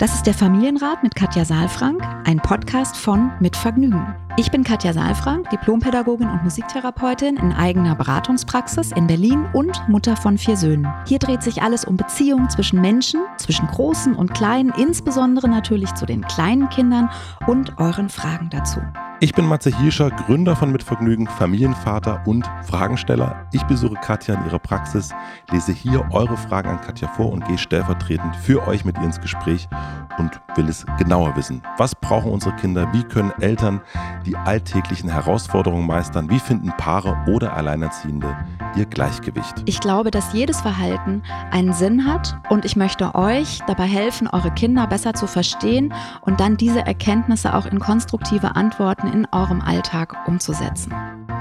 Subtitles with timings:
[0.00, 4.14] Das ist der Familienrat mit Katja Saalfrank, ein Podcast von Mit Vergnügen.
[4.38, 10.38] Ich bin Katja Saalfrank, Diplompädagogin und Musiktherapeutin in eigener Beratungspraxis in Berlin und Mutter von
[10.38, 10.90] vier Söhnen.
[11.06, 16.06] Hier dreht sich alles um Beziehungen zwischen Menschen, zwischen Großen und Kleinen, insbesondere natürlich zu
[16.06, 17.10] den kleinen Kindern
[17.46, 18.80] und euren Fragen dazu.
[19.22, 23.46] Ich bin Matze Hirscher, Gründer von Mitvergnügen, Familienvater und Fragensteller.
[23.52, 25.10] Ich besuche Katja in ihrer Praxis,
[25.52, 29.20] lese hier eure Fragen an Katja vor und gehe stellvertretend für euch mit ihr ins
[29.20, 29.68] Gespräch
[30.16, 31.60] und will es genauer wissen.
[31.76, 32.90] Was brauchen unsere Kinder?
[32.94, 33.82] Wie können Eltern
[34.24, 36.30] die alltäglichen Herausforderungen meistern?
[36.30, 38.34] Wie finden Paare oder Alleinerziehende
[38.74, 39.62] ihr Gleichgewicht?
[39.66, 44.50] Ich glaube, dass jedes Verhalten einen Sinn hat und ich möchte euch dabei helfen, eure
[44.50, 45.92] Kinder besser zu verstehen
[46.22, 50.92] und dann diese Erkenntnisse auch in konstruktive Antworten in eurem Alltag umzusetzen.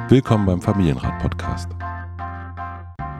[0.09, 1.69] Willkommen beim Familienrat-Podcast.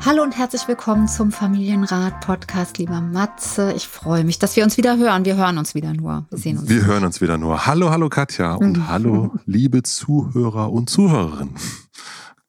[0.05, 3.73] Hallo und herzlich willkommen zum Familienrat-Podcast, lieber Matze.
[3.73, 5.25] Ich freue mich, dass wir uns wieder hören.
[5.25, 6.25] Wir hören uns wieder nur.
[6.29, 6.69] Wir sehen uns.
[6.69, 7.65] Wir hören uns wieder nur.
[7.65, 8.87] Hallo, hallo Katja und mhm.
[8.89, 11.53] hallo, liebe Zuhörer und Zuhörerinnen.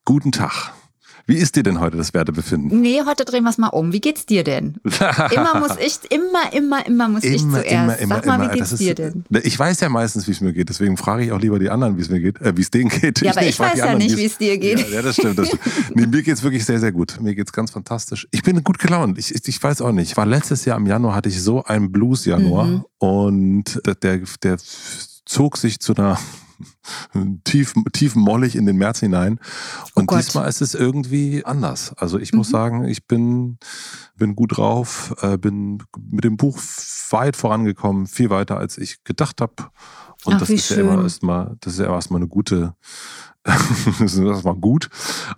[0.04, 0.72] Guten Tag.
[1.30, 2.80] Wie ist dir denn heute das Wertebefinden?
[2.80, 3.92] Nee, heute drehen wir es mal um.
[3.92, 4.78] Wie geht's dir denn?
[5.30, 7.70] immer muss ich, immer, immer, immer muss immer, ich zuerst.
[7.70, 9.24] Immer, immer, Sag mal, wie geht's dir denn?
[9.44, 10.70] Ich weiß ja meistens, wie es mir geht.
[10.70, 12.88] Deswegen frage ich auch lieber die anderen, wie es mir geht, äh, wie es denen
[12.90, 13.20] geht.
[13.20, 14.80] Ja, aber ich, ich weiß ja nicht, wie es dir geht.
[14.80, 15.38] Ja, ja, das stimmt.
[15.38, 15.62] Das stimmt.
[15.94, 17.20] nee, mir geht's wirklich sehr, sehr gut.
[17.20, 18.26] Mir geht's ganz fantastisch.
[18.32, 19.16] Ich bin gut gelaunt.
[19.16, 20.10] Ich, ich, ich weiß auch nicht.
[20.10, 22.84] Ich war letztes Jahr im Januar, hatte ich so einen Blues-Januar mhm.
[22.98, 24.56] und der, der
[25.24, 26.18] zog sich zu einer
[27.44, 29.40] tief, tief mollig in den März hinein.
[29.94, 31.92] Oh Und oh diesmal ist es irgendwie anders.
[31.96, 32.38] Also ich mhm.
[32.38, 33.58] muss sagen, ich bin,
[34.16, 36.58] bin gut drauf, äh, bin mit dem Buch
[37.10, 39.70] weit vorangekommen, viel weiter als ich gedacht habe.
[40.24, 42.74] Und Ach, das, ist ja immer erstmal, das ist ja erstmal eine gute,
[43.42, 44.90] das ist erstmal gut.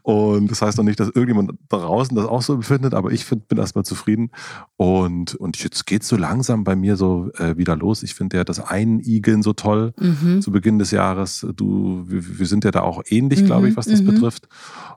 [0.03, 3.47] Und das heißt noch nicht, dass irgendjemand draußen das auch so empfindet, aber ich find,
[3.47, 4.31] bin erstmal zufrieden.
[4.77, 8.03] Und, und jetzt geht es so langsam bei mir so äh, wieder los.
[8.03, 10.43] Ich finde ja das Einigeln so toll mhm.
[10.43, 11.47] zu Beginn des Jahres.
[11.55, 13.47] Du, wir, wir sind ja da auch ähnlich, mhm.
[13.47, 14.07] glaube ich, was das mhm.
[14.07, 14.49] betrifft.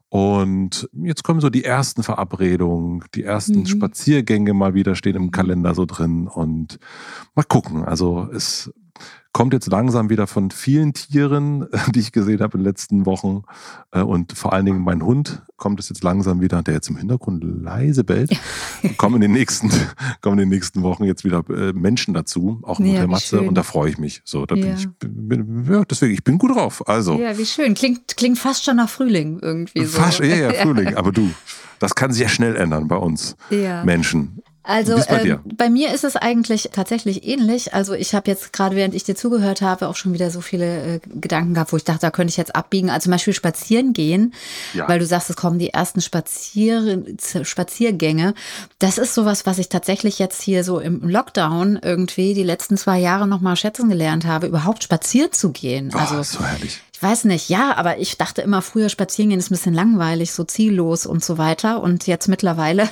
[0.09, 3.65] Und jetzt kommen so die ersten Verabredungen, die ersten mhm.
[3.67, 6.27] Spaziergänge mal wieder stehen im Kalender so drin.
[6.27, 6.79] Und
[7.35, 7.85] mal gucken.
[7.85, 8.73] Also es
[9.35, 13.43] kommt jetzt langsam wieder von vielen Tieren, die ich gesehen habe in den letzten Wochen.
[13.91, 16.95] Äh, und vor allen Dingen mein Hund kommt es jetzt langsam wieder, der jetzt im
[16.95, 18.31] Hintergrund leise bellt.
[18.97, 19.69] kommen in den nächsten,
[20.21, 23.41] kommen in den nächsten Wochen jetzt wieder äh, Menschen dazu, auch mit ja, der Matze.
[23.41, 24.21] Und da freue ich mich.
[24.23, 24.67] So, da ja.
[24.67, 26.87] bin ich, bin, ja, deswegen, ich bin gut drauf.
[26.87, 27.19] Also.
[27.19, 27.73] Ja, wie schön.
[27.73, 29.83] Klingt, klingt fast schon nach Frühling irgendwie.
[29.83, 29.99] So.
[29.99, 30.95] Fast, ja, ja, Frühling.
[30.95, 31.29] Aber du,
[31.79, 33.83] das kann sich ja schnell ändern bei uns ja.
[33.83, 34.41] Menschen.
[34.65, 37.73] Also bei, äh, bei, mir ist es eigentlich tatsächlich ähnlich.
[37.73, 40.95] Also ich habe jetzt gerade, während ich dir zugehört habe, auch schon wieder so viele
[40.95, 42.89] äh, Gedanken gehabt, wo ich dachte, da könnte ich jetzt abbiegen.
[42.89, 44.33] Also zum Beispiel spazieren gehen,
[44.73, 44.87] ja.
[44.89, 47.03] weil du sagst, es kommen die ersten Spazier
[47.43, 48.33] Spaziergänge.
[48.79, 52.99] Das ist sowas, was ich tatsächlich jetzt hier so im Lockdown irgendwie die letzten zwei
[52.99, 55.91] Jahre nochmal schätzen gelernt habe, überhaupt spazieren zu gehen.
[55.93, 59.39] Oh, also so herrlich ich weiß nicht, ja, aber ich dachte immer früher, spazieren gehen
[59.39, 61.83] ist ein bisschen langweilig, so ziellos und so weiter.
[61.83, 62.87] Und jetzt mittlerweile,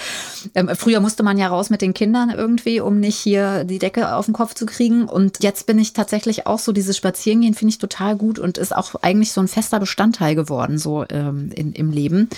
[0.54, 4.14] ähm, früher musste man ja raus mit den Kindern irgendwie, um nicht hier die Decke
[4.14, 5.08] auf den Kopf zu kriegen.
[5.08, 8.76] Und jetzt bin ich tatsächlich auch so, dieses Spazierengehen finde ich total gut und ist
[8.76, 12.28] auch eigentlich so ein fester Bestandteil geworden, so ähm, in, im Leben.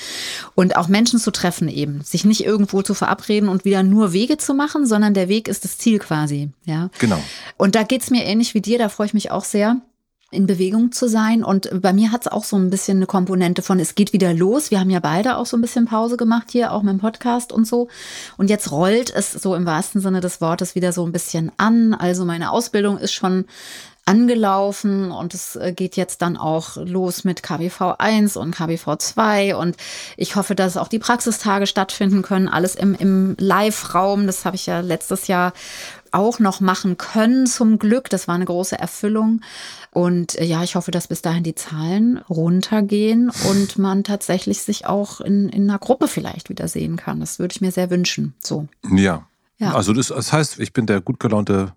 [0.55, 4.39] Und auch Menschen zu treffen eben, sich nicht irgendwo zu verabreden und wieder nur Wege
[4.39, 6.49] zu machen, sondern der Weg ist das Ziel quasi.
[6.65, 6.89] Ja.
[6.99, 7.23] Genau.
[7.59, 9.83] Und da geht's mir ähnlich wie dir, da freue ich mich auch sehr
[10.31, 11.43] in Bewegung zu sein.
[11.43, 14.33] Und bei mir hat es auch so ein bisschen eine Komponente von, es geht wieder
[14.33, 14.71] los.
[14.71, 17.53] Wir haben ja beide auch so ein bisschen Pause gemacht hier, auch mit dem Podcast
[17.53, 17.89] und so.
[18.37, 21.95] Und jetzt rollt es so im wahrsten Sinne des Wortes wieder so ein bisschen an.
[21.95, 23.47] Also meine Ausbildung ist schon
[24.07, 29.55] angelaufen und es äh, geht jetzt dann auch los mit KBV 1 und KBV 2
[29.55, 29.77] und
[30.17, 34.27] ich hoffe, dass auch die Praxistage stattfinden können, alles im, im Live-Raum.
[34.27, 35.53] Das habe ich ja letztes Jahr
[36.13, 38.11] auch noch machen können, zum Glück.
[38.11, 39.43] Das war eine große Erfüllung.
[39.93, 44.87] Und äh, ja, ich hoffe, dass bis dahin die Zahlen runtergehen und man tatsächlich sich
[44.87, 47.21] auch in, in einer Gruppe vielleicht wieder sehen kann.
[47.21, 48.35] Das würde ich mir sehr wünschen.
[48.41, 48.69] So.
[48.95, 49.27] Ja.
[49.61, 49.75] Ja.
[49.75, 51.75] Also das, das heißt, ich bin der gut gelaunte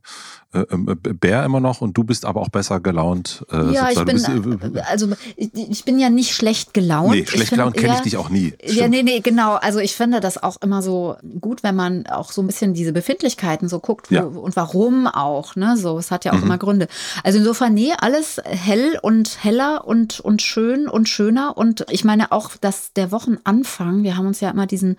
[0.54, 3.44] äh, ähm, äh, Bär immer noch und du bist aber auch besser gelaunt.
[3.52, 7.12] Äh, ja, ich bin, bist, äh, also ich, ich, bin ja nicht schlecht gelaunt.
[7.12, 8.54] Nee, schlecht gelaunt kenne ich dich auch nie.
[8.60, 8.76] Stimmt.
[8.76, 9.56] Ja, nee, nee, genau.
[9.56, 12.94] Also ich finde das auch immer so gut, wenn man auch so ein bisschen diese
[12.94, 14.24] Befindlichkeiten so guckt wo, ja.
[14.26, 15.76] und warum auch, ne?
[15.76, 16.44] So, es hat ja auch mhm.
[16.44, 16.88] immer Gründe.
[17.24, 21.58] Also insofern, nee, alles hell und heller und, und schön und schöner.
[21.58, 24.98] Und ich meine auch, dass der Wochenanfang, wir haben uns ja immer diesen,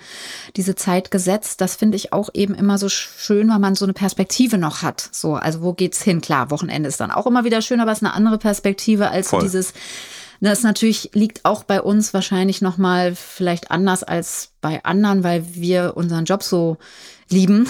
[0.56, 3.92] diese Zeit gesetzt, das finde ich auch eben immer so schön, weil man so eine
[3.92, 5.08] Perspektive noch hat.
[5.12, 6.20] So, also wo geht's hin?
[6.20, 9.28] Klar, Wochenende ist dann auch immer wieder schön, aber es ist eine andere Perspektive als
[9.28, 9.42] Voll.
[9.42, 9.72] dieses
[10.40, 15.96] Das natürlich liegt auch bei uns wahrscheinlich nochmal vielleicht anders als bei anderen, weil wir
[15.96, 16.76] unseren Job so
[17.30, 17.66] lieben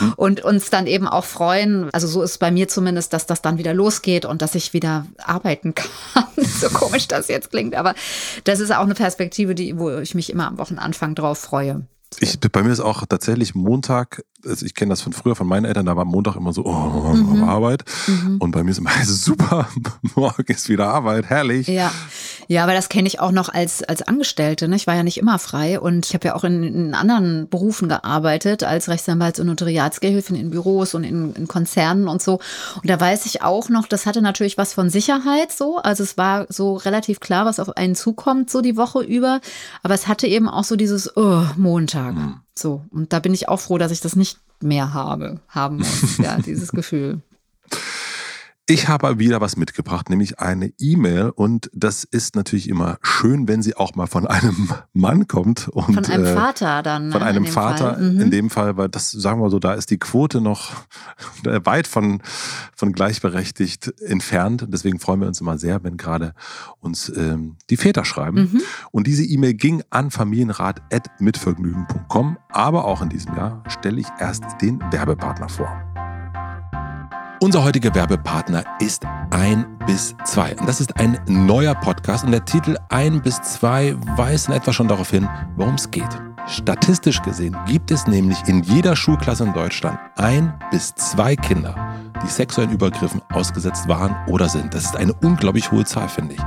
[0.00, 0.12] mhm.
[0.16, 1.90] und uns dann eben auch freuen.
[1.92, 4.72] Also so ist es bei mir zumindest, dass das dann wieder losgeht und dass ich
[4.72, 6.24] wieder arbeiten kann.
[6.36, 7.94] so komisch das jetzt klingt, aber
[8.44, 11.86] das ist auch eine Perspektive, die, wo ich mich immer am Wochenanfang drauf freue.
[12.20, 15.64] Ich, bei mir ist auch tatsächlich Montag, also ich kenne das von früher von meinen
[15.64, 17.44] Eltern, da war Montag immer so, oh, mhm.
[17.44, 17.84] Arbeit.
[18.06, 18.36] Mhm.
[18.38, 19.68] Und bei mir ist immer super,
[20.14, 21.68] morgen ist wieder Arbeit, herrlich.
[21.68, 21.92] Ja,
[22.48, 24.68] ja aber das kenne ich auch noch als, als Angestellte.
[24.68, 24.76] Ne?
[24.76, 27.88] Ich war ja nicht immer frei und ich habe ja auch in, in, anderen Berufen
[27.88, 32.40] gearbeitet, als Rechtsanwalts- und Notariatsgehilfin in Büros und in, in Konzernen und so.
[32.76, 35.78] Und da weiß ich auch noch, das hatte natürlich was von Sicherheit so.
[35.78, 39.40] Also es war so relativ klar, was auf einen zukommt, so die Woche über.
[39.82, 42.01] Aber es hatte eben auch so dieses, oh, Montag.
[42.02, 42.18] Tage.
[42.18, 42.40] Mhm.
[42.54, 42.84] So.
[42.90, 46.18] Und da bin ich auch froh, dass ich das nicht mehr habe, haben muss.
[46.18, 47.20] ja, dieses Gefühl.
[48.72, 53.62] Ich habe wieder was mitgebracht, nämlich eine E-Mail und das ist natürlich immer schön, wenn
[53.62, 55.68] sie auch mal von einem Mann kommt.
[55.68, 57.12] Und, von einem äh, Vater dann.
[57.12, 58.22] Von ne, einem Vater mhm.
[58.22, 60.70] in dem Fall, weil das, sagen wir so, da ist die Quote noch
[61.44, 62.22] weit von,
[62.74, 64.66] von gleichberechtigt entfernt.
[64.70, 66.32] Deswegen freuen wir uns immer sehr, wenn gerade
[66.80, 68.52] uns ähm, die Väter schreiben.
[68.54, 68.62] Mhm.
[68.90, 74.80] Und diese E-Mail ging an familienrat.mitvergnügen.com, aber auch in diesem Jahr stelle ich erst den
[74.90, 75.91] Werbepartner vor.
[77.42, 80.54] Unser heutiger Werbepartner ist ein bis zwei.
[80.54, 84.72] Und das ist ein neuer Podcast und der Titel ein bis zwei weist in etwa
[84.72, 86.22] schon darauf hin, worum es geht.
[86.46, 91.74] Statistisch gesehen gibt es nämlich in jeder Schulklasse in Deutschland ein bis zwei Kinder,
[92.22, 94.74] die sexuellen Übergriffen ausgesetzt waren oder sind.
[94.74, 96.40] Das ist eine unglaublich hohe Zahl, finde ich.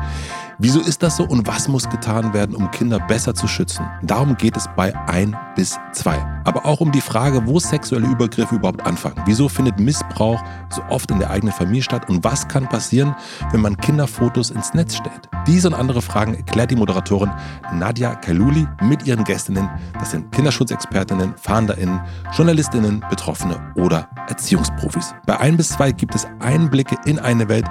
[0.58, 3.86] Wieso ist das so und was muss getan werden, um Kinder besser zu schützen?
[4.02, 6.18] Darum geht es bei 1 bis 2.
[6.46, 9.22] Aber auch um die Frage, wo sexuelle Übergriffe überhaupt anfangen.
[9.26, 13.16] Wieso findet Missbrauch so oft in der eigenen Familie statt und was kann passieren,
[13.52, 15.30] wenn man Kinderfotos ins Netz stellt?
[15.46, 17.32] Diese und andere Fragen erklärt die Moderatorin
[17.74, 19.70] Nadja Kaluli mit ihren Gästinnen.
[20.00, 22.00] Das sind Kinderschutzexpertinnen, FahnderInnen,
[22.32, 25.14] JournalistInnen, Betroffene oder Erziehungsprofis.
[25.26, 27.66] Bei 1 2 gibt es Einblicke in eine Welt,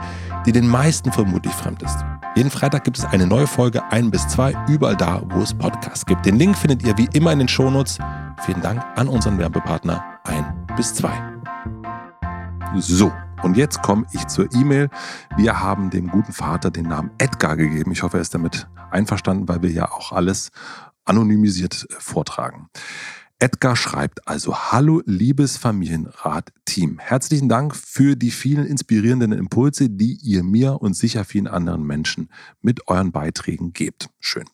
[0.46, 2.04] die den meisten vermutlich fremd ist.
[2.36, 6.04] Jeden Freitag gibt es eine neue Folge, ein bis zwei, überall da, wo es Podcasts
[6.04, 6.26] gibt.
[6.26, 7.98] Den Link findet ihr wie immer in den Shownotes.
[8.44, 11.12] Vielen Dank an unseren Werbepartner ein bis zwei.
[12.76, 13.12] So,
[13.42, 14.90] und jetzt komme ich zur E-Mail.
[15.36, 17.92] Wir haben dem guten Vater den Namen Edgar gegeben.
[17.92, 20.50] Ich hoffe, er ist damit einverstanden, weil wir ja auch alles
[21.04, 22.68] anonymisiert vortragen.
[23.40, 26.98] Edgar schreibt also, hallo liebes Familienrat-Team.
[26.98, 32.30] Herzlichen Dank für die vielen inspirierenden Impulse, die ihr mir und sicher vielen anderen Menschen
[32.62, 34.08] mit euren Beiträgen gebt.
[34.20, 34.44] Schön.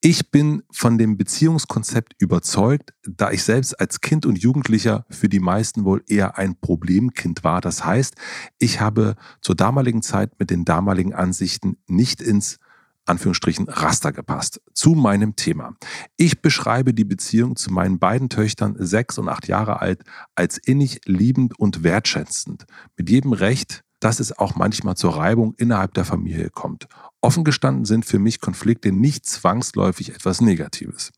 [0.00, 5.40] Ich bin von dem Beziehungskonzept überzeugt, da ich selbst als Kind und Jugendlicher für die
[5.40, 7.60] meisten wohl eher ein Problemkind war.
[7.60, 8.14] Das heißt,
[8.58, 12.58] ich habe zur damaligen Zeit mit den damaligen Ansichten nicht ins
[13.06, 14.60] Anführungsstrichen Raster gepasst.
[14.74, 15.74] Zu meinem Thema.
[16.16, 20.02] Ich beschreibe die Beziehung zu meinen beiden Töchtern, sechs und acht Jahre alt,
[20.34, 22.66] als innig liebend und wertschätzend.
[22.96, 26.86] Mit jedem Recht, dass es auch manchmal zur Reibung innerhalb der Familie kommt.
[27.26, 31.10] Offen gestanden sind für mich Konflikte nicht zwangsläufig etwas Negatives.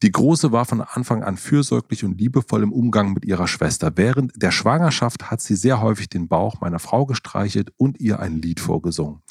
[0.00, 3.90] Die Große war von Anfang an fürsorglich und liebevoll im Umgang mit ihrer Schwester.
[3.96, 8.40] Während der Schwangerschaft hat sie sehr häufig den Bauch meiner Frau gestreichelt und ihr ein
[8.40, 9.22] Lied vorgesungen.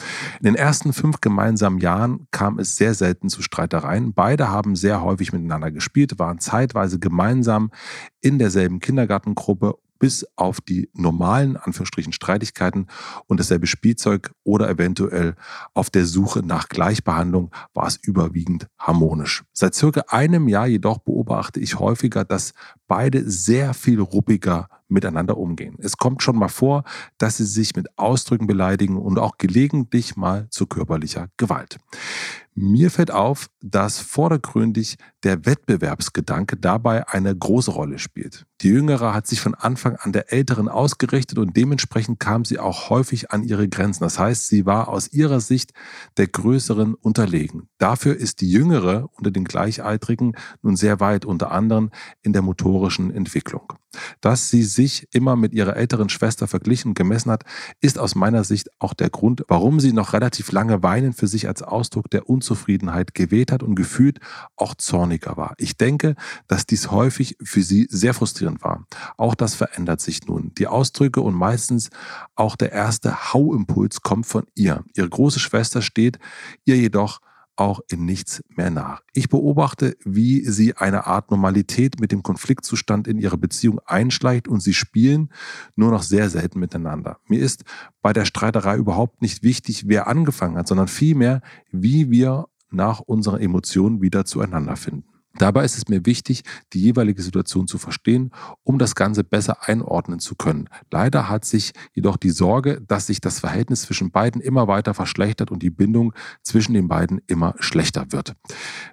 [0.41, 4.13] In den ersten fünf gemeinsamen Jahren kam es sehr selten zu Streitereien.
[4.13, 7.71] Beide haben sehr häufig miteinander gespielt, waren zeitweise gemeinsam
[8.19, 12.87] in derselben Kindergartengruppe bis auf die normalen Anführungsstrichen Streitigkeiten
[13.27, 15.35] und dasselbe Spielzeug oder eventuell
[15.73, 19.43] auf der Suche nach Gleichbehandlung war es überwiegend harmonisch.
[19.53, 22.53] Seit circa einem Jahr jedoch beobachte ich häufiger, dass
[22.87, 25.75] beide sehr viel ruppiger miteinander umgehen.
[25.79, 26.83] Es kommt schon mal vor,
[27.17, 31.77] dass sie sich mit Ausdrücken beleidigen und auch gelegentlich mal zu körperlicher Gewalt.
[32.61, 38.45] Mir fällt auf, dass vordergründig der Wettbewerbsgedanke dabei eine große Rolle spielt.
[38.59, 42.89] Die Jüngere hat sich von Anfang an der Älteren ausgerichtet und dementsprechend kam sie auch
[42.89, 44.03] häufig an ihre Grenzen.
[44.03, 45.71] Das heißt, sie war aus ihrer Sicht
[46.17, 47.69] der Größeren unterlegen.
[47.77, 51.91] Dafür ist die Jüngere unter den Gleichaltrigen nun sehr weit, unter anderem
[52.23, 53.71] in der motorischen Entwicklung.
[54.21, 57.43] Dass sie sich immer mit ihrer älteren Schwester verglichen und gemessen hat,
[57.81, 61.47] ist aus meiner Sicht auch der Grund, warum sie noch relativ lange weinen für sich
[61.47, 64.19] als Ausdruck der Unzufriedenheit gewählt hat und gefühlt
[64.55, 65.53] auch zorniger war.
[65.57, 66.15] Ich denke,
[66.47, 68.85] dass dies häufig für sie sehr frustrierend war.
[69.17, 70.51] Auch das verändert sich nun.
[70.57, 71.89] Die Ausdrücke und meistens
[72.35, 74.83] auch der erste Hauimpuls kommt von ihr.
[74.95, 76.19] Ihre große Schwester steht
[76.65, 77.19] ihr jedoch
[77.59, 79.01] auch in nichts mehr nach.
[79.13, 84.61] Ich beobachte, wie sie eine Art Normalität mit dem Konfliktzustand in ihre Beziehung einschleicht und
[84.61, 85.29] sie spielen
[85.75, 87.19] nur noch sehr selten miteinander.
[87.27, 87.63] Mir ist
[88.01, 93.41] bei der Streiterei überhaupt nicht wichtig, wer angefangen hat, sondern vielmehr, wie wir nach unseren
[93.41, 95.18] Emotionen wieder zueinander finden.
[95.39, 96.43] Dabei ist es mir wichtig,
[96.73, 98.31] die jeweilige Situation zu verstehen,
[98.63, 100.69] um das Ganze besser einordnen zu können.
[100.91, 105.49] Leider hat sich jedoch die Sorge, dass sich das Verhältnis zwischen beiden immer weiter verschlechtert
[105.49, 108.35] und die Bindung zwischen den beiden immer schlechter wird.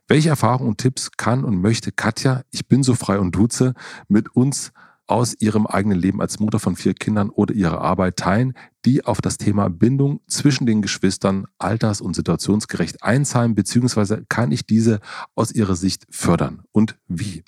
[0.07, 3.75] Welche Erfahrungen und Tipps kann und möchte Katja, ich bin so frei und duze,
[4.09, 4.73] mit uns
[5.07, 9.21] aus ihrem eigenen Leben als Mutter von vier Kindern oder ihrer Arbeit teilen, die auf
[9.21, 15.01] das Thema Bindung zwischen den Geschwistern alters- und situationsgerecht einzahlen, beziehungsweise kann ich diese
[15.35, 17.45] aus ihrer Sicht fördern und wie?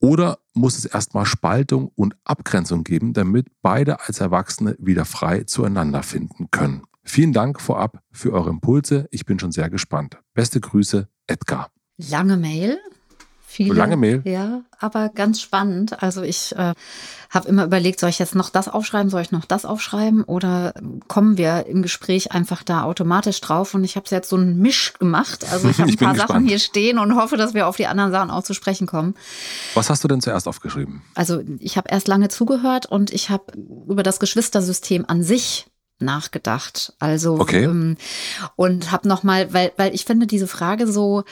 [0.00, 6.02] Oder muss es erstmal Spaltung und Abgrenzung geben, damit beide als Erwachsene wieder frei zueinander
[6.02, 6.82] finden können?
[7.02, 9.08] Vielen Dank vorab für eure Impulse.
[9.10, 10.18] Ich bin schon sehr gespannt.
[10.34, 11.70] Beste Grüße, Edgar.
[11.96, 12.78] Lange Mail,
[13.64, 13.74] viele.
[13.74, 14.22] Lange Mail.
[14.24, 16.00] Ja, aber ganz spannend.
[16.00, 16.74] Also ich äh,
[17.30, 20.74] habe immer überlegt, soll ich jetzt noch das aufschreiben, soll ich noch das aufschreiben oder
[21.08, 23.74] kommen wir im Gespräch einfach da automatisch drauf?
[23.74, 25.44] Und ich habe jetzt so einen Misch gemacht.
[25.50, 28.12] Also ich habe ein paar Sachen hier stehen und hoffe, dass wir auf die anderen
[28.12, 29.14] Sachen auch zu sprechen kommen.
[29.74, 31.02] Was hast du denn zuerst aufgeschrieben?
[31.16, 33.52] Also ich habe erst lange zugehört und ich habe
[33.88, 35.66] über das Geschwistersystem an sich
[36.00, 36.92] nachgedacht.
[36.98, 37.64] Also okay.
[37.64, 37.96] ähm,
[38.56, 41.24] und habe noch mal, weil weil ich finde diese Frage so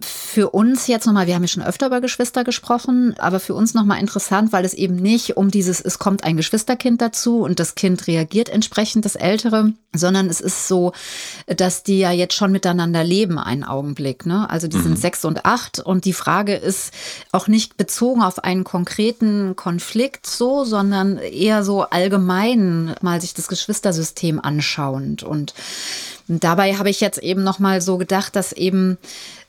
[0.00, 3.74] für uns jetzt nochmal, wir haben ja schon öfter über Geschwister gesprochen, aber für uns
[3.74, 7.76] nochmal interessant, weil es eben nicht um dieses, es kommt ein Geschwisterkind dazu und das
[7.76, 10.92] Kind reagiert entsprechend, das Ältere, sondern es ist so,
[11.46, 14.26] dass die ja jetzt schon miteinander leben, einen Augenblick.
[14.26, 14.50] Ne?
[14.50, 14.82] Also die mhm.
[14.82, 16.92] sind sechs und acht und die Frage ist
[17.30, 23.46] auch nicht bezogen auf einen konkreten Konflikt so, sondern eher so allgemein mal sich das
[23.46, 25.54] Geschwistersystem anschauend und
[26.28, 28.98] dabei habe ich jetzt eben nochmal so gedacht, dass eben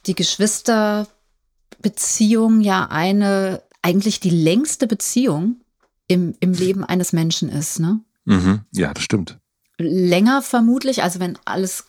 [0.05, 5.61] die Geschwisterbeziehung ja eine, eigentlich die längste Beziehung
[6.07, 7.99] im, im Leben eines Menschen ist, ne?
[8.25, 8.61] Mhm.
[8.71, 9.39] Ja, das stimmt.
[9.77, 11.85] Länger vermutlich, also wenn alles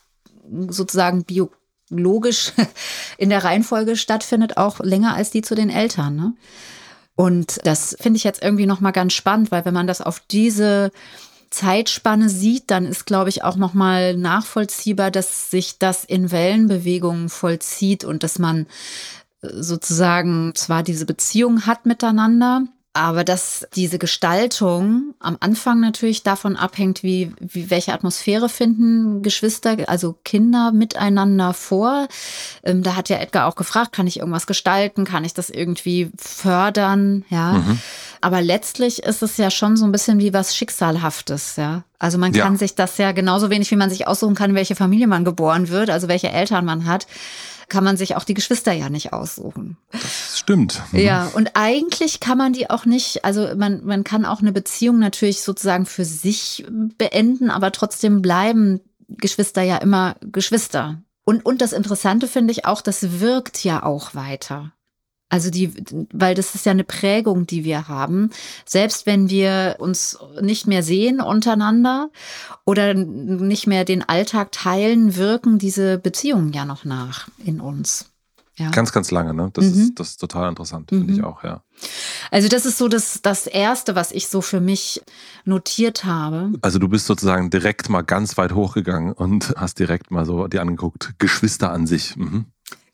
[0.69, 2.53] sozusagen biologisch
[3.19, 6.35] in der Reihenfolge stattfindet, auch länger als die zu den Eltern, ne?
[7.19, 10.91] Und das finde ich jetzt irgendwie nochmal ganz spannend, weil wenn man das auf diese
[11.57, 18.05] Zeitspanne sieht, dann ist, glaube ich, auch nochmal nachvollziehbar, dass sich das in Wellenbewegungen vollzieht
[18.05, 18.67] und dass man
[19.41, 22.65] äh, sozusagen zwar diese Beziehung hat miteinander,
[22.97, 29.77] aber dass diese Gestaltung am Anfang natürlich davon abhängt, wie, wie welche Atmosphäre finden Geschwister,
[29.87, 32.09] also Kinder miteinander vor.
[32.65, 36.11] Ähm, da hat ja Edgar auch gefragt, kann ich irgendwas gestalten, kann ich das irgendwie
[36.17, 37.53] fördern, ja.
[37.53, 37.79] Mhm.
[38.23, 41.85] Aber letztlich ist es ja schon so ein bisschen wie was Schicksalhaftes, ja.
[41.99, 42.59] Also man kann ja.
[42.59, 45.91] sich das ja genauso wenig, wie man sich aussuchen kann, welche Familie man geboren wird,
[45.91, 47.07] also welche Eltern man hat
[47.69, 49.77] kann man sich auch die Geschwister ja nicht aussuchen.
[49.91, 50.83] Das stimmt.
[50.93, 50.99] Mhm.
[51.01, 54.99] Ja, und eigentlich kann man die auch nicht, also man, man kann auch eine Beziehung
[54.99, 61.03] natürlich sozusagen für sich beenden, aber trotzdem bleiben Geschwister ja immer Geschwister.
[61.25, 64.73] Und, und das Interessante finde ich auch, das wirkt ja auch weiter.
[65.29, 65.73] Also die,
[66.13, 68.31] weil das ist ja eine Prägung, die wir haben.
[68.65, 72.11] Selbst wenn wir uns nicht mehr sehen untereinander
[72.65, 78.13] oder nicht mehr den Alltag teilen, wirken diese Beziehungen ja noch nach in uns.
[78.59, 78.71] Ja.
[78.71, 79.51] Ganz, ganz lange, ne?
[79.53, 79.83] Das, mhm.
[79.83, 81.19] ist, das ist total interessant, finde mhm.
[81.19, 81.63] ich auch, ja.
[82.31, 85.03] Also, das ist so das, das Erste, was ich so für mich
[85.45, 86.53] notiert habe.
[86.63, 90.63] Also, du bist sozusagen direkt mal ganz weit hochgegangen und hast direkt mal so dir
[90.63, 92.17] angeguckt, Geschwister an sich.
[92.17, 92.47] Mhm.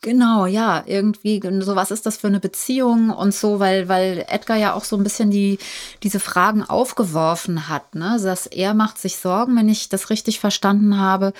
[0.02, 4.56] Genau, ja, irgendwie so was ist das für eine Beziehung und so, weil weil Edgar
[4.56, 5.59] ja auch so ein bisschen die
[6.02, 10.99] diese Fragen aufgeworfen hat, ne, dass er macht sich Sorgen, wenn ich das richtig verstanden
[10.99, 11.32] habe,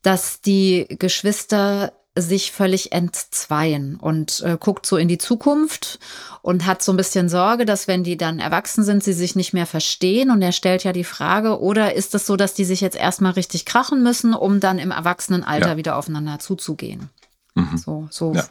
[0.00, 5.98] dass die Geschwister sich völlig entzweien und äh, guckt so in die Zukunft
[6.40, 9.52] und hat so ein bisschen Sorge, dass wenn die dann erwachsen sind, sie sich nicht
[9.52, 10.30] mehr verstehen.
[10.30, 13.32] Und er stellt ja die Frage, oder ist es so, dass die sich jetzt erstmal
[13.32, 15.76] richtig krachen müssen, um dann im Erwachsenenalter ja.
[15.76, 17.10] wieder aufeinander zuzugehen?
[17.54, 17.76] Mhm.
[17.76, 18.34] So, so.
[18.34, 18.44] Ja.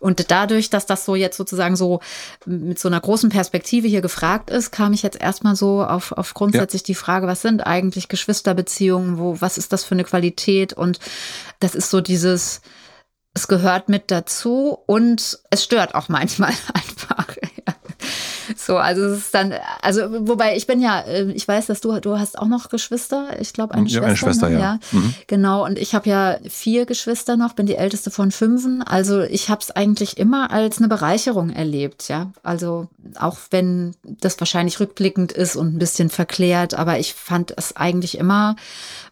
[0.00, 2.00] Und dadurch, dass das so jetzt sozusagen so
[2.44, 6.34] mit so einer großen Perspektive hier gefragt ist, kam ich jetzt erstmal so auf, auf
[6.34, 6.86] grundsätzlich ja.
[6.86, 10.72] die Frage, was sind eigentlich Geschwisterbeziehungen, wo, was ist das für eine Qualität?
[10.72, 10.98] Und
[11.60, 12.60] das ist so dieses,
[13.34, 17.36] es gehört mit dazu und es stört auch manchmal einfach.
[18.64, 19.52] So, also es ist dann,
[19.82, 23.38] also wobei ich bin ja, äh, ich weiß, dass du, du hast auch noch Geschwister.
[23.38, 24.48] Ich glaube eine, ja, Schwester, eine Schwester.
[24.48, 24.54] Ne?
[24.54, 24.60] ja.
[24.60, 24.78] ja.
[24.92, 25.14] Mhm.
[25.26, 25.64] Genau.
[25.66, 28.82] Und ich habe ja vier Geschwister noch, bin die älteste von fünfen.
[28.82, 32.32] Also ich habe es eigentlich immer als eine Bereicherung erlebt, ja.
[32.42, 37.76] Also auch wenn das wahrscheinlich rückblickend ist und ein bisschen verklärt, aber ich fand es
[37.76, 38.56] eigentlich immer,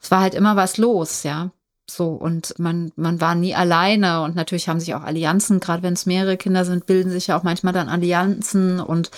[0.01, 1.51] es war halt immer was los, ja.
[1.95, 5.95] So, und man, man war nie alleine und natürlich haben sich auch Allianzen, gerade wenn
[5.95, 9.11] es mehrere Kinder sind, bilden sich ja auch manchmal dann Allianzen und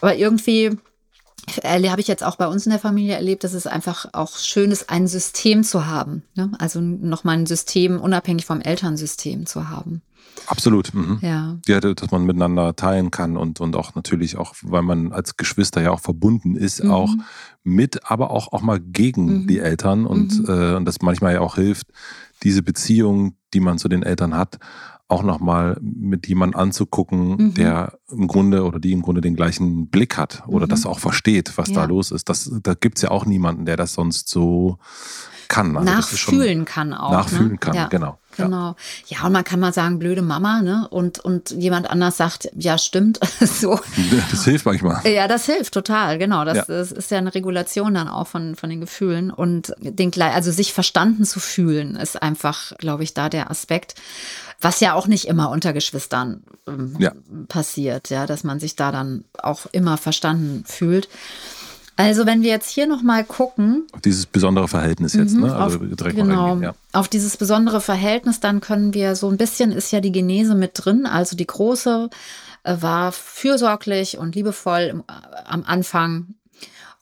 [0.00, 0.78] aber irgendwie
[1.64, 4.70] habe ich jetzt auch bei uns in der Familie erlebt, dass es einfach auch schön
[4.70, 6.22] ist, ein System zu haben.
[6.36, 6.52] Ne?
[6.58, 10.02] Also nochmal ein System unabhängig vom Elternsystem zu haben.
[10.46, 10.92] Absolut.
[10.94, 11.18] Mhm.
[11.22, 11.58] Ja.
[11.66, 11.80] ja.
[11.80, 15.90] Dass man miteinander teilen kann und, und auch natürlich auch, weil man als Geschwister ja
[15.90, 16.90] auch verbunden ist, mhm.
[16.90, 17.10] auch
[17.64, 19.46] mit, aber auch, auch mal gegen mhm.
[19.46, 20.46] die Eltern und, mhm.
[20.48, 21.86] äh, und das manchmal ja auch hilft,
[22.42, 24.58] diese Beziehung, die man zu den Eltern hat,
[25.12, 27.54] auch nochmal mit jemandem anzugucken, mhm.
[27.54, 30.70] der im Grunde oder die im Grunde den gleichen Blick hat oder mhm.
[30.70, 31.74] das auch versteht, was ja.
[31.74, 32.28] da los ist.
[32.28, 34.78] Das, da gibt es ja auch niemanden, der das sonst so
[35.52, 35.76] kann.
[35.76, 37.12] Also nachfühlen kann auch.
[37.12, 37.58] Nachfühlen ne?
[37.58, 37.86] kann, ja.
[37.86, 38.18] genau.
[38.36, 38.76] Genau.
[39.08, 39.18] Ja.
[39.18, 40.88] ja, und man kann mal sagen, blöde Mama, ne?
[40.88, 43.20] Und, und jemand anders sagt, ja, stimmt.
[43.40, 43.78] so.
[44.30, 45.06] Das hilft manchmal.
[45.06, 46.44] Ja, das hilft total, genau.
[46.44, 46.64] Das, ja.
[46.66, 49.30] das ist ja eine Regulation dann auch von, von den Gefühlen.
[49.30, 53.94] Und den, also sich verstanden zu fühlen, ist einfach, glaube ich, da der Aspekt.
[54.60, 57.12] Was ja auch nicht immer unter Geschwistern ähm, ja.
[57.48, 61.08] passiert, ja, dass man sich da dann auch immer verstanden fühlt.
[62.02, 63.86] Also wenn wir jetzt hier nochmal gucken.
[63.92, 65.54] Auf dieses besondere Verhältnis jetzt, mhm, ne?
[65.56, 66.74] Also auf, direkt genau, ja.
[66.92, 70.72] auf dieses besondere Verhältnis, dann können wir so ein bisschen, ist ja die Genese mit
[70.74, 71.06] drin.
[71.06, 72.10] Also die große
[72.64, 75.12] äh, war fürsorglich und liebevoll äh,
[75.44, 76.34] am Anfang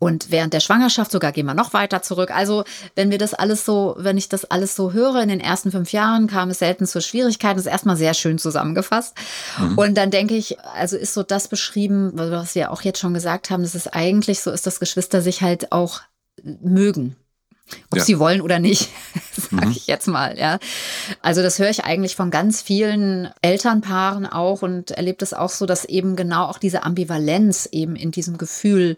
[0.00, 2.30] und während der Schwangerschaft sogar gehen wir noch weiter zurück.
[2.34, 2.64] Also
[2.96, 5.92] wenn wir das alles so, wenn ich das alles so höre, in den ersten fünf
[5.92, 7.56] Jahren kam es selten zu Schwierigkeiten.
[7.56, 9.14] Das ist erstmal sehr schön zusammengefasst.
[9.58, 9.76] Mhm.
[9.76, 13.50] Und dann denke ich, also ist so das beschrieben, was wir auch jetzt schon gesagt
[13.50, 16.00] haben, dass es eigentlich so ist, dass Geschwister sich halt auch
[16.42, 17.16] mögen.
[17.90, 18.04] Ob ja.
[18.04, 18.88] sie wollen oder nicht,
[19.32, 19.72] sage mhm.
[19.72, 20.58] ich jetzt mal, ja.
[21.22, 25.66] Also das höre ich eigentlich von ganz vielen Elternpaaren auch und erlebe das auch so,
[25.66, 28.96] dass eben genau auch diese Ambivalenz eben in diesem Gefühl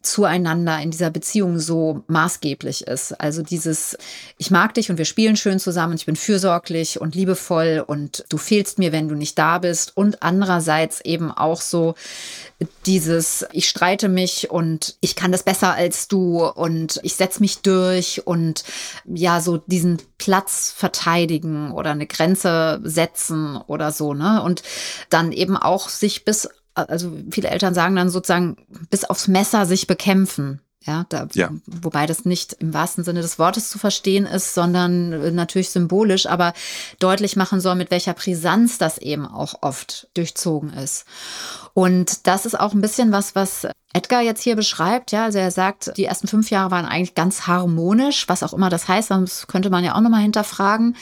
[0.00, 3.20] zueinander in dieser Beziehung so maßgeblich ist.
[3.20, 3.98] Also dieses,
[4.38, 8.38] ich mag dich und wir spielen schön zusammen, ich bin fürsorglich und liebevoll und du
[8.38, 9.96] fehlst mir, wenn du nicht da bist.
[9.96, 11.96] Und andererseits eben auch so
[12.86, 17.58] dieses, ich streite mich und ich kann das besser als du und ich setze mich
[17.58, 18.64] durch und
[19.04, 24.42] ja, so diesen Platz verteidigen oder eine Grenze setzen oder so, ne?
[24.42, 24.62] Und
[25.10, 28.56] dann eben auch sich bis also viele Eltern sagen dann sozusagen
[28.90, 30.60] bis aufs Messer sich bekämpfen.
[30.86, 35.12] Ja, da, ja, wobei das nicht im wahrsten Sinne des Wortes zu verstehen ist, sondern
[35.12, 36.54] äh, natürlich symbolisch, aber
[37.00, 41.04] deutlich machen soll, mit welcher Brisanz das eben auch oft durchzogen ist.
[41.74, 45.12] Und das ist auch ein bisschen was, was Edgar jetzt hier beschreibt.
[45.12, 48.70] Ja, also er sagt, die ersten fünf Jahre waren eigentlich ganz harmonisch, was auch immer
[48.70, 50.96] das heißt, das könnte man ja auch nochmal hinterfragen.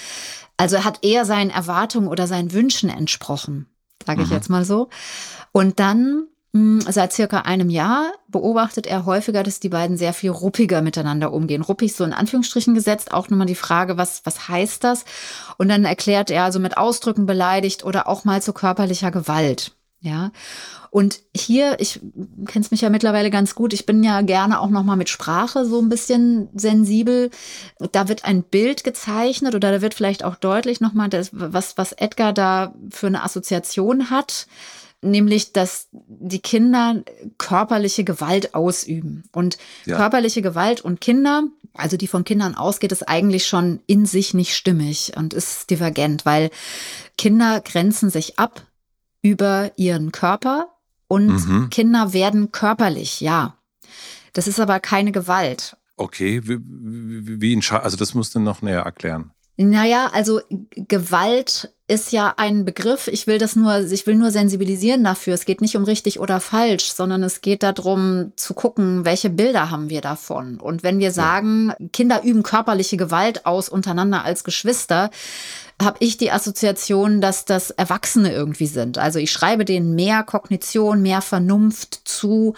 [0.57, 3.66] Also er hat eher seinen Erwartungen oder seinen Wünschen entsprochen,
[4.06, 4.34] sage ich mhm.
[4.34, 4.88] jetzt mal so.
[5.52, 10.30] Und dann hm, Seit circa einem Jahr beobachtet er häufiger, dass die beiden sehr viel
[10.30, 11.60] ruppiger miteinander umgehen.
[11.60, 15.04] Ruppig so in Anführungsstrichen gesetzt, auch nochmal die Frage, was, was heißt das?
[15.58, 19.75] Und dann erklärt er also mit Ausdrücken beleidigt oder auch mal zu körperlicher Gewalt.
[20.00, 20.30] Ja.
[20.90, 22.00] Und hier, ich
[22.46, 25.80] kenn's mich ja mittlerweile ganz gut, ich bin ja gerne auch nochmal mit Sprache so
[25.80, 27.30] ein bisschen sensibel.
[27.92, 32.32] Da wird ein Bild gezeichnet oder da wird vielleicht auch deutlich nochmal, was, was Edgar
[32.32, 34.46] da für eine Assoziation hat
[35.02, 37.02] nämlich dass die Kinder
[37.38, 39.24] körperliche Gewalt ausüben.
[39.32, 39.96] Und ja.
[39.96, 44.54] körperliche Gewalt und Kinder, also die von Kindern ausgeht, ist eigentlich schon in sich nicht
[44.54, 46.50] stimmig und ist divergent, weil
[47.18, 48.66] Kinder grenzen sich ab
[49.26, 50.68] über ihren Körper
[51.08, 51.70] und mhm.
[51.70, 53.56] Kinder werden körperlich, ja.
[54.32, 55.76] Das ist aber keine Gewalt.
[55.96, 59.32] Okay, wie, wie, wie also das musst du noch näher erklären.
[59.56, 60.40] Naja, also
[60.74, 63.08] Gewalt ist ja ein Begriff.
[63.08, 65.32] Ich will das nur, ich will nur sensibilisieren dafür.
[65.32, 69.70] Es geht nicht um richtig oder falsch, sondern es geht darum zu gucken, welche Bilder
[69.70, 70.60] haben wir davon.
[70.60, 75.10] Und wenn wir sagen, Kinder üben körperliche Gewalt aus untereinander als Geschwister,
[75.80, 78.96] habe ich die Assoziation, dass das Erwachsene irgendwie sind.
[78.96, 82.54] Also ich schreibe denen mehr Kognition, mehr Vernunft zu,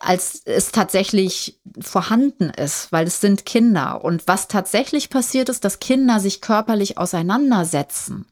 [0.00, 4.04] als es tatsächlich vorhanden ist, weil es sind Kinder.
[4.04, 8.26] Und was tatsächlich passiert ist, dass Kinder sich körperlich auseinandersetzen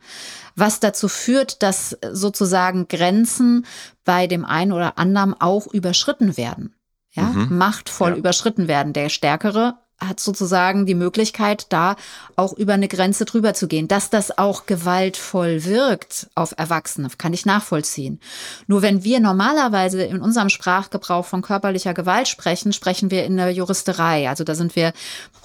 [0.57, 3.66] was dazu führt, dass sozusagen Grenzen
[4.05, 6.75] bei dem einen oder anderen auch überschritten werden.
[7.11, 7.57] Ja, mhm.
[7.57, 8.16] machtvoll ja.
[8.16, 8.92] überschritten werden.
[8.92, 11.97] Der Stärkere hat sozusagen die Möglichkeit, da
[12.37, 13.89] auch über eine Grenze drüber zu gehen.
[13.89, 18.21] Dass das auch gewaltvoll wirkt auf Erwachsene, kann ich nachvollziehen.
[18.67, 23.51] Nur wenn wir normalerweise in unserem Sprachgebrauch von körperlicher Gewalt sprechen, sprechen wir in der
[23.51, 24.29] Juristerei.
[24.29, 24.93] Also da sind wir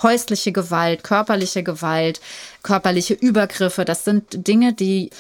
[0.02, 2.22] häusliche Gewalt, körperliche Gewalt,
[2.64, 3.86] körperliche Übergriffe.
[3.86, 5.12] Das sind Dinge, die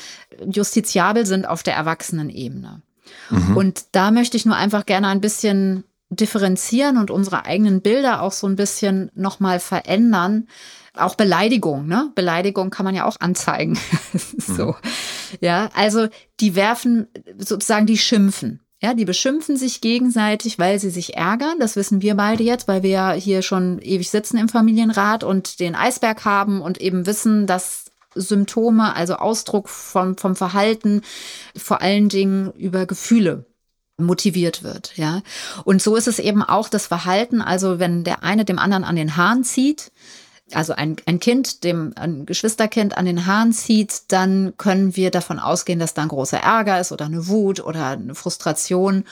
[0.45, 2.81] justiziabel sind auf der Erwachsenenebene.
[3.29, 3.57] Mhm.
[3.57, 8.31] Und da möchte ich nur einfach gerne ein bisschen differenzieren und unsere eigenen Bilder auch
[8.31, 10.47] so ein bisschen nochmal verändern.
[10.95, 12.11] Auch Beleidigung, ne?
[12.15, 13.77] Beleidigung kann man ja auch anzeigen.
[14.37, 14.67] so.
[14.67, 14.75] Mhm.
[15.39, 16.07] Ja, also
[16.39, 18.61] die werfen sozusagen, die schimpfen.
[18.81, 21.59] Ja, die beschimpfen sich gegenseitig, weil sie sich ärgern.
[21.59, 25.59] Das wissen wir beide jetzt, weil wir ja hier schon ewig sitzen im Familienrat und
[25.59, 31.01] den Eisberg haben und eben wissen, dass Symptome, also Ausdruck vom, vom Verhalten,
[31.55, 33.45] vor allen Dingen über Gefühle
[33.99, 35.21] motiviert wird, ja.
[35.63, 38.95] Und so ist es eben auch das Verhalten, also wenn der eine dem anderen an
[38.95, 39.91] den Haaren zieht,
[40.53, 45.39] also ein, ein Kind, dem ein Geschwisterkind an den Haaren zieht, dann können wir davon
[45.39, 49.05] ausgehen, dass da ein großer Ärger ist oder eine Wut oder eine Frustration.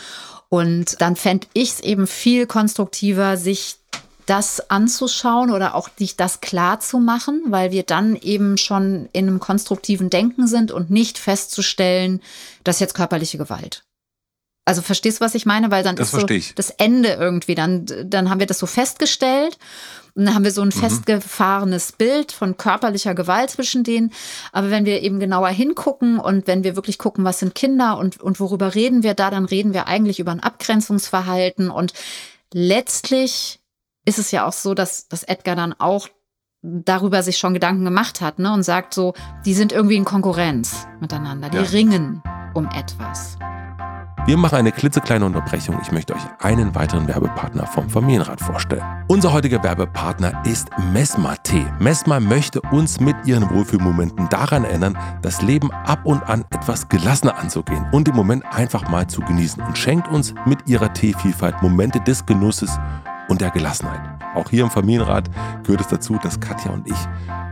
[0.49, 3.77] Und dann fände ich es eben viel konstruktiver, sich
[4.25, 9.27] das anzuschauen oder auch sich das klar zu machen, weil wir dann eben schon in
[9.27, 12.21] einem konstruktiven Denken sind und nicht festzustellen,
[12.63, 13.86] dass jetzt körperliche Gewalt.
[14.67, 15.71] Also verstehst du, was ich meine?
[15.71, 16.53] Weil dann das ist so ich.
[16.53, 17.55] das Ende irgendwie.
[17.55, 19.57] Dann, dann haben wir das so festgestellt
[20.13, 20.73] und dann haben wir so ein mhm.
[20.73, 24.11] festgefahrenes Bild von körperlicher Gewalt zwischen denen.
[24.51, 28.19] Aber wenn wir eben genauer hingucken und wenn wir wirklich gucken, was sind Kinder und,
[28.19, 31.69] und worüber reden wir da, dann reden wir eigentlich über ein Abgrenzungsverhalten.
[31.69, 31.93] Und
[32.51, 33.61] letztlich
[34.03, 36.09] ist es ja auch so, dass, dass Edgar dann auch
[36.61, 39.13] darüber sich schon Gedanken gemacht hat ne, und sagt so,
[39.45, 41.63] die sind irgendwie in Konkurrenz miteinander, die ja.
[41.63, 42.21] ringen
[42.53, 43.37] um etwas.
[44.27, 45.79] Wir machen eine klitzekleine Unterbrechung.
[45.81, 48.83] Ich möchte euch einen weiteren Werbepartner vom Familienrat vorstellen.
[49.07, 51.65] Unser heutiger Werbepartner ist Mesma Tee.
[51.79, 57.37] Mesma möchte uns mit ihren Wohlfühlmomenten daran erinnern, das Leben ab und an etwas gelassener
[57.37, 62.01] anzugehen und den Moment einfach mal zu genießen und schenkt uns mit ihrer Teevielfalt Momente
[62.01, 62.77] des Genusses
[63.29, 64.01] und der Gelassenheit.
[64.35, 65.29] Auch hier im Familienrat
[65.63, 67.07] gehört es dazu, dass Katja und ich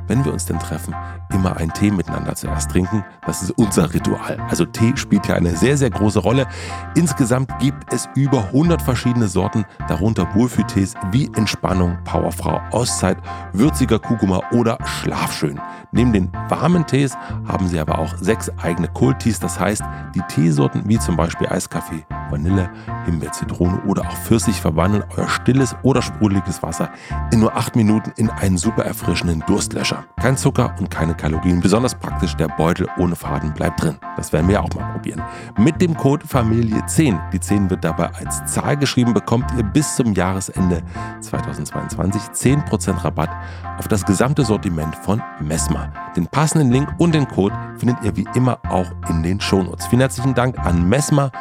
[0.08, 0.96] wenn wir uns denn treffen,
[1.34, 3.04] immer einen Tee miteinander zuerst trinken.
[3.26, 4.38] Das ist unser Ritual.
[4.50, 6.48] Also Tee spielt hier eine sehr, sehr große Rolle.
[6.96, 13.18] Insgesamt gibt es über 100 verschiedene Sorten, darunter Wohlfühltees wie Entspannung, Powerfrau, Auszeit,
[13.54, 15.60] würziger Kurkuma oder Schlafschön.
[15.92, 17.16] Neben den warmen Tees
[17.48, 19.40] haben sie aber auch sechs eigene Cold-Tees.
[19.40, 22.70] Das heißt, die Teesorten wie zum Beispiel Eiskaffee, Vanille,
[23.06, 26.90] Himbeer, Zitrone oder auch Pfirsich verwandeln euer stilles oder sprudeliges Wasser
[27.32, 29.95] in nur acht Minuten in einen super erfrischenden Durstlöscher.
[30.20, 31.62] Kein Zucker und keine Kalorien.
[31.62, 33.98] Besonders praktisch, der Beutel ohne Faden bleibt drin.
[34.18, 35.22] Das werden wir auch mal probieren.
[35.58, 39.96] Mit dem Code Familie 10, die 10 wird dabei als Zahl geschrieben, bekommt ihr bis
[39.96, 40.82] zum Jahresende
[41.22, 43.30] 2022 10% Rabatt
[43.78, 45.92] auf das gesamte Sortiment von Mesma.
[46.16, 49.88] Den passenden Link und den Code findet ihr wie immer auch in den Shownotes.
[49.88, 51.32] Vielen herzlichen Dank an Mesma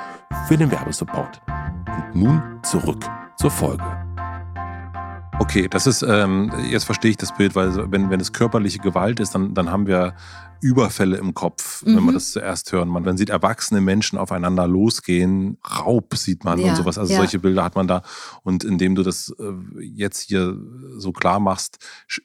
[0.47, 1.40] für den Werbesupport.
[1.87, 3.05] Und nun zurück
[3.37, 4.04] zur Folge.
[5.40, 9.18] Okay, das ist, ähm, jetzt verstehe ich das Bild, weil wenn, wenn es körperliche Gewalt
[9.18, 10.14] ist, dann, dann haben wir
[10.61, 11.88] Überfälle im Kopf, mhm.
[11.88, 12.14] wenn man mhm.
[12.14, 12.88] das zuerst hören.
[12.88, 16.97] Man, man sieht erwachsene Menschen aufeinander losgehen, Raub sieht man ja, und sowas.
[16.99, 17.18] Also ja.
[17.18, 18.03] solche Bilder hat man da.
[18.44, 20.57] Und indem du das äh, jetzt hier
[20.97, 21.79] so klar machst,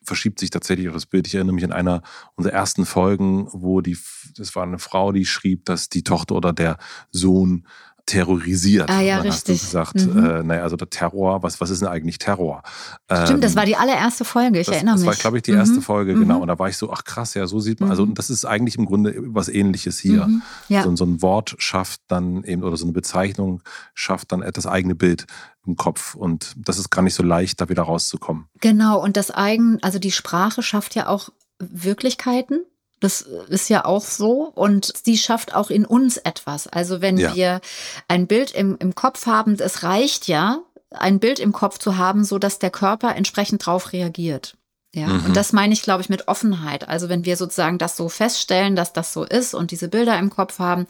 [0.04, 1.28] verschiebt sich tatsächlich auch das Bild.
[1.28, 2.02] Ich erinnere mich an einer
[2.36, 3.98] unserer ersten Folgen, wo die,
[4.38, 6.78] das war eine Frau, die schrieb, dass die Tochter oder der
[7.12, 7.66] Sohn
[8.10, 8.90] terrorisiert.
[8.90, 9.62] Ah ja, dann richtig.
[9.62, 10.26] Hast du gesagt, mhm.
[10.26, 12.64] äh, naja, also der Terror, was, was ist denn eigentlich Terror?
[13.06, 15.06] Stimmt, ähm, das war die allererste Folge, ich das, erinnere mich.
[15.06, 15.82] Das war, glaube ich, die erste mhm.
[15.84, 16.38] Folge, genau.
[16.38, 16.42] Mhm.
[16.42, 18.16] Und da war ich so, ach krass, ja, so sieht man, also mhm.
[18.16, 20.26] das ist eigentlich im Grunde was ähnliches hier.
[20.26, 20.42] Mhm.
[20.70, 20.84] Ja.
[20.84, 23.62] So, so, ein Wort schafft dann eben, oder so eine Bezeichnung
[23.94, 25.28] schafft dann das eigene Bild
[25.68, 26.16] im Kopf.
[26.16, 28.46] Und das ist gar nicht so leicht, da wieder rauszukommen.
[28.60, 32.66] Genau, und das Eigen, also die Sprache schafft ja auch Wirklichkeiten.
[33.00, 34.52] Das ist ja auch so.
[34.56, 36.68] Und sie schafft auch in uns etwas.
[36.68, 37.34] Also wenn ja.
[37.34, 37.62] wir
[38.08, 40.60] ein Bild im, im Kopf haben, es reicht ja,
[40.92, 44.56] ein Bild im Kopf zu haben, so dass der Körper entsprechend drauf reagiert.
[44.94, 45.26] Ja, mhm.
[45.26, 46.88] und das meine ich, glaube ich, mit Offenheit.
[46.88, 50.32] Also wenn wir sozusagen das so feststellen, dass das so ist und diese Bilder im
[50.32, 50.88] Kopf haben,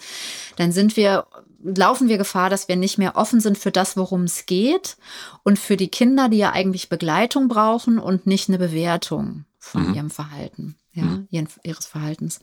[0.56, 1.26] dann sind wir,
[1.62, 4.96] laufen wir Gefahr, dass wir nicht mehr offen sind für das, worum es geht
[5.44, 9.94] und für die Kinder, die ja eigentlich Begleitung brauchen und nicht eine Bewertung von mhm.
[9.96, 11.28] ihrem Verhalten ja, mhm.
[11.64, 12.40] ihres Verhaltens.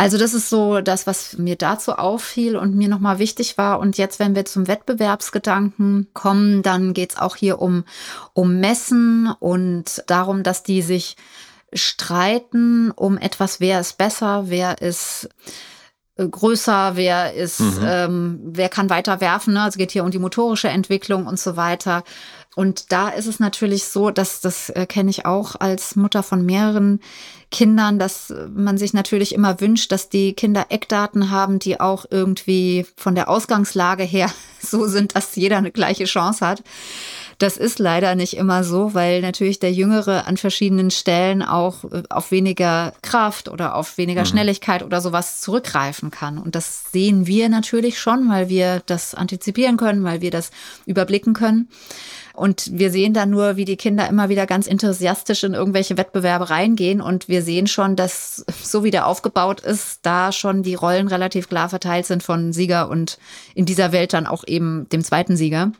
[0.00, 3.80] Also das ist so das, was mir dazu auffiel und mir nochmal wichtig war.
[3.80, 7.84] Und jetzt, wenn wir zum Wettbewerbsgedanken kommen, dann geht es auch hier um,
[8.32, 11.16] um Messen und darum, dass die sich
[11.72, 15.28] streiten um etwas, wer ist besser, wer ist
[16.16, 17.80] äh, größer, wer ist, mhm.
[17.82, 19.54] ähm, wer kann weiter werfen.
[19.54, 19.62] Ne?
[19.62, 22.04] Also geht hier um die motorische Entwicklung und so weiter.
[22.58, 26.44] Und da ist es natürlich so, dass das äh, kenne ich auch als Mutter von
[26.44, 26.98] mehreren
[27.52, 32.84] Kindern, dass man sich natürlich immer wünscht, dass die Kinder Eckdaten haben, die auch irgendwie
[32.96, 34.28] von der Ausgangslage her
[34.60, 36.64] so sind, dass jeder eine gleiche Chance hat.
[37.38, 42.02] Das ist leider nicht immer so, weil natürlich der Jüngere an verschiedenen Stellen auch äh,
[42.10, 44.26] auf weniger Kraft oder auf weniger mhm.
[44.26, 46.38] Schnelligkeit oder sowas zurückgreifen kann.
[46.38, 50.50] Und das sehen wir natürlich schon, weil wir das antizipieren können, weil wir das
[50.86, 51.68] überblicken können.
[52.38, 56.50] Und wir sehen dann nur, wie die Kinder immer wieder ganz enthusiastisch in irgendwelche Wettbewerbe
[56.50, 57.00] reingehen.
[57.00, 61.48] Und wir sehen schon, dass so wie der aufgebaut ist, da schon die Rollen relativ
[61.48, 63.18] klar verteilt sind von Sieger und
[63.54, 65.72] in dieser Welt dann auch eben dem zweiten Sieger.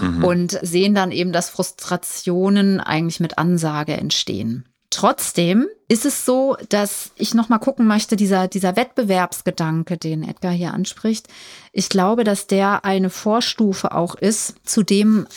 [0.00, 0.24] Mhm.
[0.24, 4.64] Und sehen dann eben, dass Frustrationen eigentlich mit Ansage entstehen.
[4.90, 10.50] Trotzdem ist es so, dass ich noch mal gucken möchte, dieser, dieser Wettbewerbsgedanke, den Edgar
[10.52, 11.28] hier anspricht.
[11.72, 15.28] Ich glaube, dass der eine Vorstufe auch ist zu dem,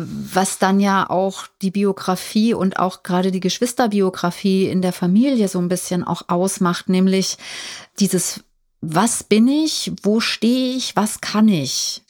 [0.00, 5.58] was dann ja auch die Biografie und auch gerade die Geschwisterbiografie in der Familie so
[5.58, 7.36] ein bisschen auch ausmacht, nämlich
[7.98, 8.40] dieses
[8.80, 12.02] was bin ich, wo stehe ich, was kann ich?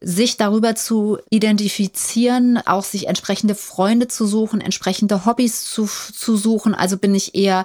[0.00, 6.76] Sich darüber zu identifizieren, auch sich entsprechende Freunde zu suchen, entsprechende Hobbys zu, zu suchen.
[6.76, 7.64] Also bin ich eher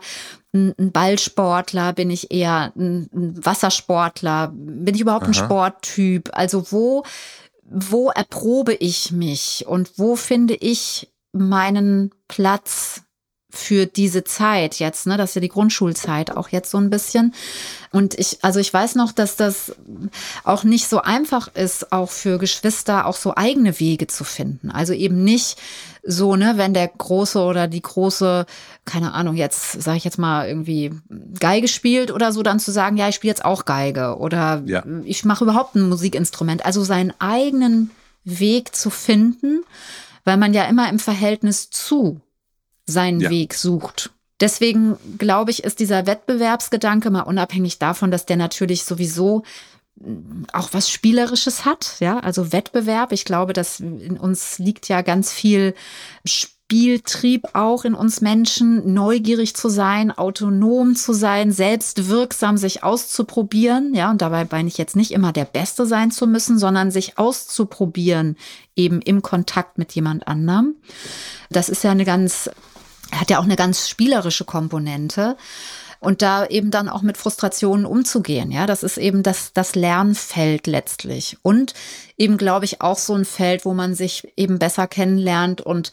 [0.54, 5.32] ein Ballsportler, bin ich eher ein Wassersportler, bin ich überhaupt Aha.
[5.32, 6.32] ein Sporttyp?
[6.34, 7.04] Also wo,
[7.70, 13.04] wo erprobe ich mich und wo finde ich meinen Platz
[13.58, 15.17] für diese Zeit jetzt, ne?
[15.17, 17.34] Das ist ja die Grundschulzeit auch jetzt so ein bisschen.
[17.91, 19.76] Und ich, also ich weiß noch, dass das
[20.43, 24.72] auch nicht so einfach ist, auch für Geschwister auch so eigene Wege zu finden.
[24.72, 25.58] Also eben nicht
[26.04, 28.46] so, ne, wenn der Große oder die Große,
[28.86, 30.91] keine Ahnung, jetzt sage ich jetzt mal irgendwie
[31.39, 34.84] Geige spielt oder so, dann zu sagen, ja, ich spiele jetzt auch Geige oder ja.
[35.04, 36.65] ich mache überhaupt ein Musikinstrument.
[36.65, 37.91] Also seinen eigenen
[38.24, 39.63] Weg zu finden,
[40.24, 42.22] weil man ja immer im Verhältnis zu
[42.88, 43.30] seinen ja.
[43.30, 44.12] Weg sucht.
[44.39, 49.43] Deswegen glaube ich, ist dieser Wettbewerbsgedanke mal unabhängig davon, dass der natürlich sowieso
[50.00, 53.12] mm, auch was Spielerisches hat, ja, also Wettbewerb.
[53.12, 55.73] Ich glaube, dass in uns liegt ja ganz viel
[56.23, 64.12] Spieltrieb auch in uns Menschen, neugierig zu sein, autonom zu sein, selbstwirksam sich auszuprobieren, ja,
[64.12, 68.36] und dabei meine ich jetzt nicht immer der Beste sein zu müssen, sondern sich auszuprobieren,
[68.76, 70.76] eben im Kontakt mit jemand anderem.
[71.50, 72.52] Das ist ja eine ganz
[73.12, 75.38] hat ja auch eine ganz spielerische Komponente.
[76.00, 78.52] Und da eben dann auch mit Frustrationen umzugehen.
[78.52, 81.38] Ja, das ist eben das, das Lernfeld letztlich.
[81.41, 81.74] Und
[82.17, 85.91] eben, glaube ich, auch so ein Feld, wo man sich eben besser kennenlernt und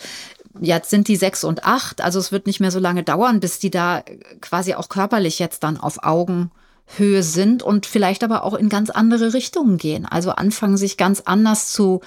[0.61, 3.59] jetzt sind die sechs und acht, also es wird nicht mehr so lange dauern, bis
[3.59, 4.05] die da
[4.41, 9.33] quasi auch körperlich jetzt dann auf Augenhöhe sind und vielleicht aber auch in ganz andere
[9.35, 10.07] Richtungen gehen.
[10.07, 12.01] Also anfangen, sich ganz anders zu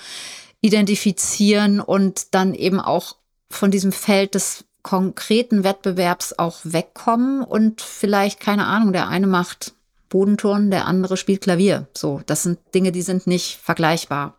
[0.61, 3.15] identifizieren und dann eben auch
[3.49, 9.73] von diesem Feld des konkreten Wettbewerbs auch wegkommen und vielleicht, keine Ahnung, der eine macht
[10.07, 11.89] Bodenturnen, der andere spielt Klavier.
[11.93, 14.37] So, das sind Dinge, die sind nicht vergleichbar.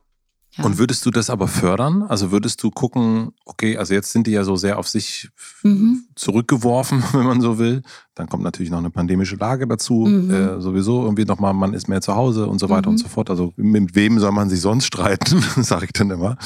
[0.58, 0.64] Ja.
[0.64, 2.02] Und würdest du das aber fördern?
[2.02, 5.30] Also würdest du gucken, okay, also jetzt sind die ja so sehr auf sich
[5.62, 6.04] mhm.
[6.16, 7.82] zurückgeworfen, wenn man so will.
[8.16, 10.06] Dann kommt natürlich noch eine pandemische Lage dazu.
[10.06, 10.30] Mhm.
[10.30, 12.94] Äh, sowieso irgendwie nochmal, man ist mehr zu Hause und so weiter mhm.
[12.94, 13.30] und so fort.
[13.30, 16.36] Also mit wem soll man sich sonst streiten, sage ich dann immer.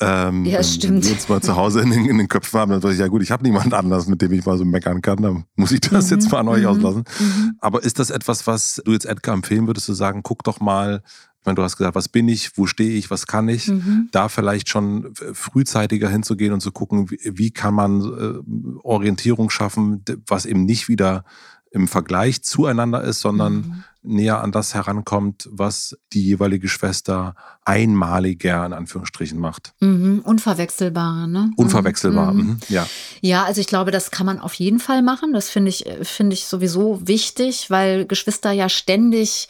[0.00, 0.96] Ähm, ja, stimmt.
[0.96, 3.00] Wenn wir uns mal zu Hause in den, in den Köpfen haben, dann sage ich,
[3.00, 5.22] ja gut, ich habe niemand anders, mit dem ich mal so meckern kann.
[5.22, 6.32] Dann muss ich das jetzt mhm.
[6.32, 6.68] mal an euch mhm.
[6.68, 7.04] auslassen.
[7.18, 7.56] Mhm.
[7.60, 11.02] Aber ist das etwas, was du jetzt Edgar empfehlen würdest, zu sagen, guck doch mal,
[11.42, 13.66] ich meine, du hast gesagt, was bin ich, wo stehe ich, was kann ich?
[13.66, 14.08] Mhm.
[14.12, 20.04] Da vielleicht schon frühzeitiger hinzugehen und zu gucken, wie, wie kann man äh, Orientierung schaffen,
[20.28, 21.24] was eben nicht wieder
[21.72, 23.84] im Vergleich zueinander ist, sondern mhm.
[24.04, 29.74] näher an das herankommt, was die jeweilige Schwester einmaliger in Anführungsstrichen macht.
[29.80, 30.20] Mhm.
[30.24, 31.50] Unverwechselbar, ne?
[31.56, 32.40] Unverwechselbar, mhm.
[32.40, 32.58] mhm.
[32.68, 32.86] ja.
[33.20, 35.32] Ja, also ich glaube, das kann man auf jeden Fall machen.
[35.32, 39.48] Das finde ich, finde ich sowieso wichtig, weil Geschwister ja ständig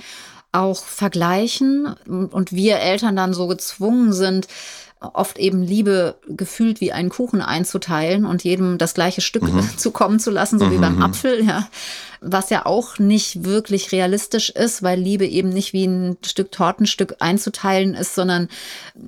[0.52, 4.46] auch vergleichen und wir Eltern dann so gezwungen sind,
[5.00, 9.68] oft eben Liebe gefühlt wie einen Kuchen einzuteilen und jedem das gleiche Stück mhm.
[9.76, 10.72] zukommen zu lassen, so mhm.
[10.72, 11.02] wie beim mhm.
[11.02, 11.66] Apfel, ja.
[12.24, 17.16] Was ja auch nicht wirklich realistisch ist, weil Liebe eben nicht wie ein Stück Tortenstück
[17.18, 18.48] einzuteilen ist, sondern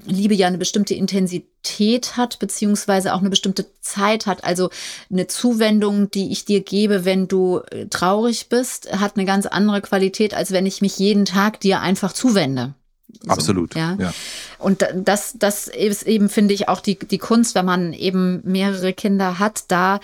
[0.05, 4.45] Liebe ja eine bestimmte Intensität hat, beziehungsweise auch eine bestimmte Zeit hat.
[4.45, 4.71] Also
[5.11, 9.81] eine Zuwendung, die ich dir gebe, wenn du äh, traurig bist, hat eine ganz andere
[9.81, 12.75] Qualität, als wenn ich mich jeden Tag dir einfach zuwende.
[13.23, 13.75] So, Absolut.
[13.75, 13.97] Ja.
[13.99, 14.13] ja.
[14.59, 18.93] Und das, das ist eben, finde ich, auch die, die Kunst, wenn man eben mehrere
[18.93, 20.01] Kinder hat, da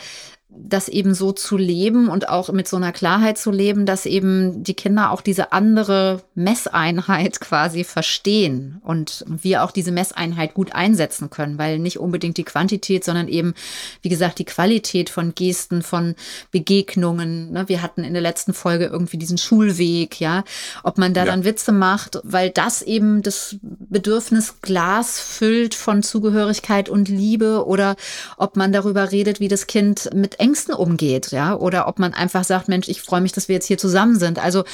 [0.53, 4.65] das eben so zu leben und auch mit so einer Klarheit zu leben, dass eben
[4.65, 11.31] die Kinder auch diese andere Messeinheit quasi verstehen und wir auch diese Messeinheit gut einsetzen
[11.31, 13.55] können, weil nicht unbedingt die Quantität, sondern eben,
[14.03, 16.15] wie gesagt, die Qualität von Gesten, von
[16.51, 17.53] Begegnungen.
[17.53, 17.69] Ne?
[17.69, 20.45] Wir hatten in der letzten Folge irgendwie diesen Schulweg, ja,
[20.83, 21.27] ob man da ja.
[21.27, 27.97] dann Witze macht, weil das eben das Bedürfnis Glas füllt von Zugehörigkeit und Liebe oder
[28.37, 32.45] ob man darüber redet, wie das Kind mit Ängsten umgeht, ja, oder ob man einfach
[32.45, 34.39] sagt, Mensch, ich freue mich, dass wir jetzt hier zusammen sind.
[34.39, 34.65] Also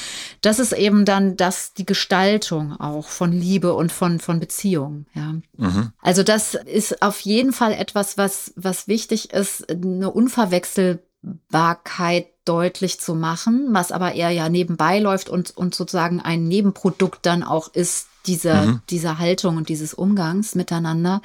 [0.41, 5.35] das ist eben dann das, die Gestaltung auch von Liebe und von, von Beziehung, ja.
[5.57, 5.91] Mhm.
[6.01, 13.13] Also das ist auf jeden Fall etwas, was, was wichtig ist, eine Unverwechselbarkeit deutlich zu
[13.13, 18.07] machen, was aber eher ja nebenbei läuft und, und sozusagen ein Nebenprodukt dann auch ist
[18.25, 18.81] dieser, mhm.
[18.89, 21.21] dieser Haltung und dieses Umgangs miteinander.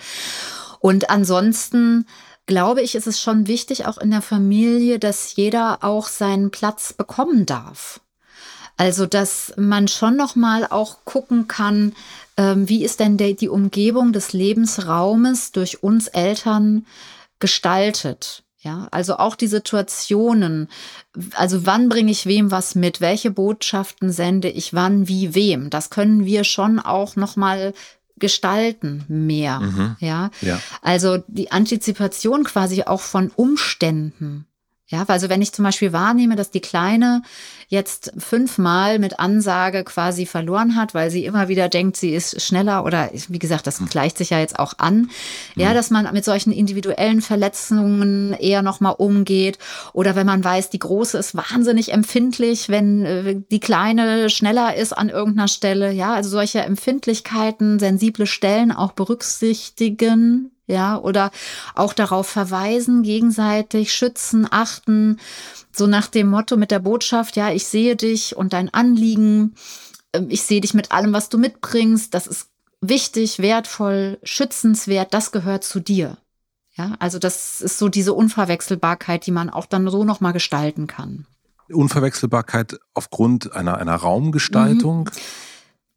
[0.80, 2.06] Und ansonsten
[2.46, 6.92] glaube ich, ist es schon wichtig, auch in der Familie, dass jeder auch seinen Platz
[6.92, 8.00] bekommen darf.
[8.76, 11.94] Also, dass man schon noch mal auch gucken kann,
[12.36, 16.86] ähm, wie ist denn die Umgebung des Lebensraumes durch uns Eltern
[17.38, 18.42] gestaltet?
[18.58, 20.68] Ja, also auch die Situationen.
[21.34, 23.00] Also wann bringe ich wem was mit?
[23.00, 25.68] Welche Botschaften sende ich wann, wie, wem?
[25.68, 27.74] Das können wir schon auch noch mal
[28.22, 29.60] gestalten mehr.
[29.60, 29.96] Mhm.
[29.98, 30.30] Ja?
[30.40, 34.46] ja, also die Antizipation quasi auch von Umständen.
[34.92, 37.22] Ja, also wenn ich zum Beispiel wahrnehme, dass die Kleine
[37.68, 42.84] jetzt fünfmal mit Ansage quasi verloren hat, weil sie immer wieder denkt, sie ist schneller
[42.84, 43.88] oder wie gesagt, das hm.
[43.88, 45.08] gleicht sich ja jetzt auch an.
[45.56, 45.74] Ja, hm.
[45.74, 49.58] dass man mit solchen individuellen Verletzungen eher nochmal umgeht
[49.94, 54.92] oder wenn man weiß, die Große ist wahnsinnig empfindlich, wenn äh, die Kleine schneller ist
[54.92, 55.90] an irgendeiner Stelle.
[55.92, 61.30] Ja, also solche Empfindlichkeiten, sensible Stellen auch berücksichtigen, ja, oder
[61.74, 65.18] auch darauf verweisen, gegenseitig schützen, achten,
[65.72, 69.54] so nach dem Motto mit der Botschaft, ja, ich sehe dich und dein Anliegen,
[70.12, 72.48] ähm, ich sehe dich mit allem, was du mitbringst, das ist
[72.80, 76.18] wichtig, wertvoll, schützenswert, das gehört zu dir.
[76.74, 81.26] Ja, also das ist so diese Unverwechselbarkeit, die man auch dann so nochmal gestalten kann.
[81.70, 85.10] Unverwechselbarkeit aufgrund einer, einer Raumgestaltung?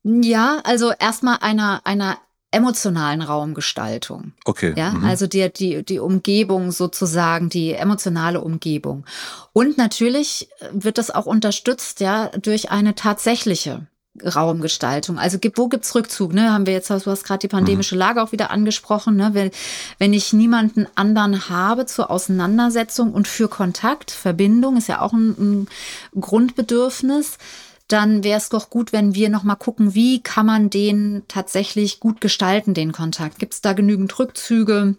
[0.04, 0.22] Mhm.
[0.22, 2.18] Ja, also erstmal einer, einer
[2.56, 4.32] emotionalen Raumgestaltung.
[4.46, 4.74] Okay.
[4.76, 5.06] Ja, mhm.
[5.06, 9.06] also die, die, die Umgebung sozusagen, die emotionale Umgebung.
[9.54, 13.88] Und natürlich wird das auch unterstützt, ja, durch eine tatsächliche
[14.24, 15.20] Raumgestaltung.
[15.20, 16.34] Also wo gibt's Rückzug?
[16.34, 16.52] Ne?
[16.52, 18.00] Haben wir jetzt, du hast gerade die pandemische mhm.
[18.00, 19.18] Lage auch wieder angesprochen.
[19.18, 19.32] Ne?
[19.34, 19.52] Wenn,
[19.98, 25.36] wenn ich niemanden anderen habe zur Auseinandersetzung und für Kontakt, Verbindung ist ja auch ein,
[25.38, 25.68] ein
[26.20, 27.38] Grundbedürfnis,
[27.88, 32.20] dann wäre es doch gut, wenn wir nochmal gucken, wie kann man den tatsächlich gut
[32.20, 33.38] gestalten, den Kontakt.
[33.38, 34.96] Gibt es da genügend Rückzüge?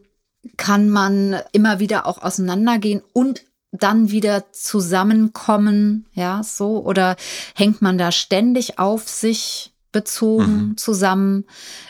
[0.57, 6.85] Kann man immer wieder auch auseinandergehen und dann wieder zusammenkommen, ja, so?
[6.85, 7.17] Oder
[7.55, 10.77] hängt man da ständig auf sich bezogen mhm.
[10.77, 11.45] zusammen?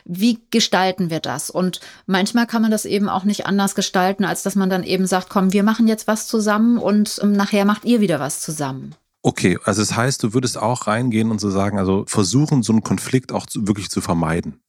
[0.04, 1.50] Wie gestalten wir das?
[1.50, 5.06] Und manchmal kann man das eben auch nicht anders gestalten, als dass man dann eben
[5.06, 8.94] sagt, komm, wir machen jetzt was zusammen und ähm, nachher macht ihr wieder was zusammen.
[9.26, 12.84] Okay, also das heißt, du würdest auch reingehen und so sagen, also versuchen, so einen
[12.84, 14.60] Konflikt auch wirklich zu vermeiden.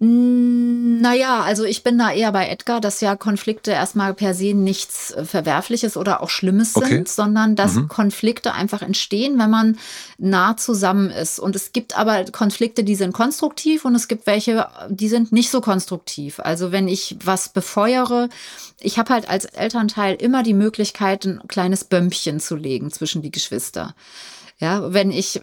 [0.00, 5.12] Naja, also ich bin da eher bei Edgar, dass ja Konflikte erstmal per se nichts
[5.12, 7.04] äh, Verwerfliches oder auch Schlimmes sind, okay.
[7.06, 7.86] sondern dass mhm.
[7.86, 9.78] Konflikte einfach entstehen, wenn man
[10.18, 11.38] nah zusammen ist.
[11.38, 15.50] Und es gibt aber Konflikte, die sind konstruktiv und es gibt welche, die sind nicht
[15.50, 16.40] so konstruktiv.
[16.40, 18.28] Also wenn ich was befeuere,
[18.80, 23.30] ich habe halt als Elternteil immer die Möglichkeit, ein kleines Bömpchen zu legen zwischen die
[23.30, 23.94] Geschwister.
[24.58, 25.42] Ja, wenn ich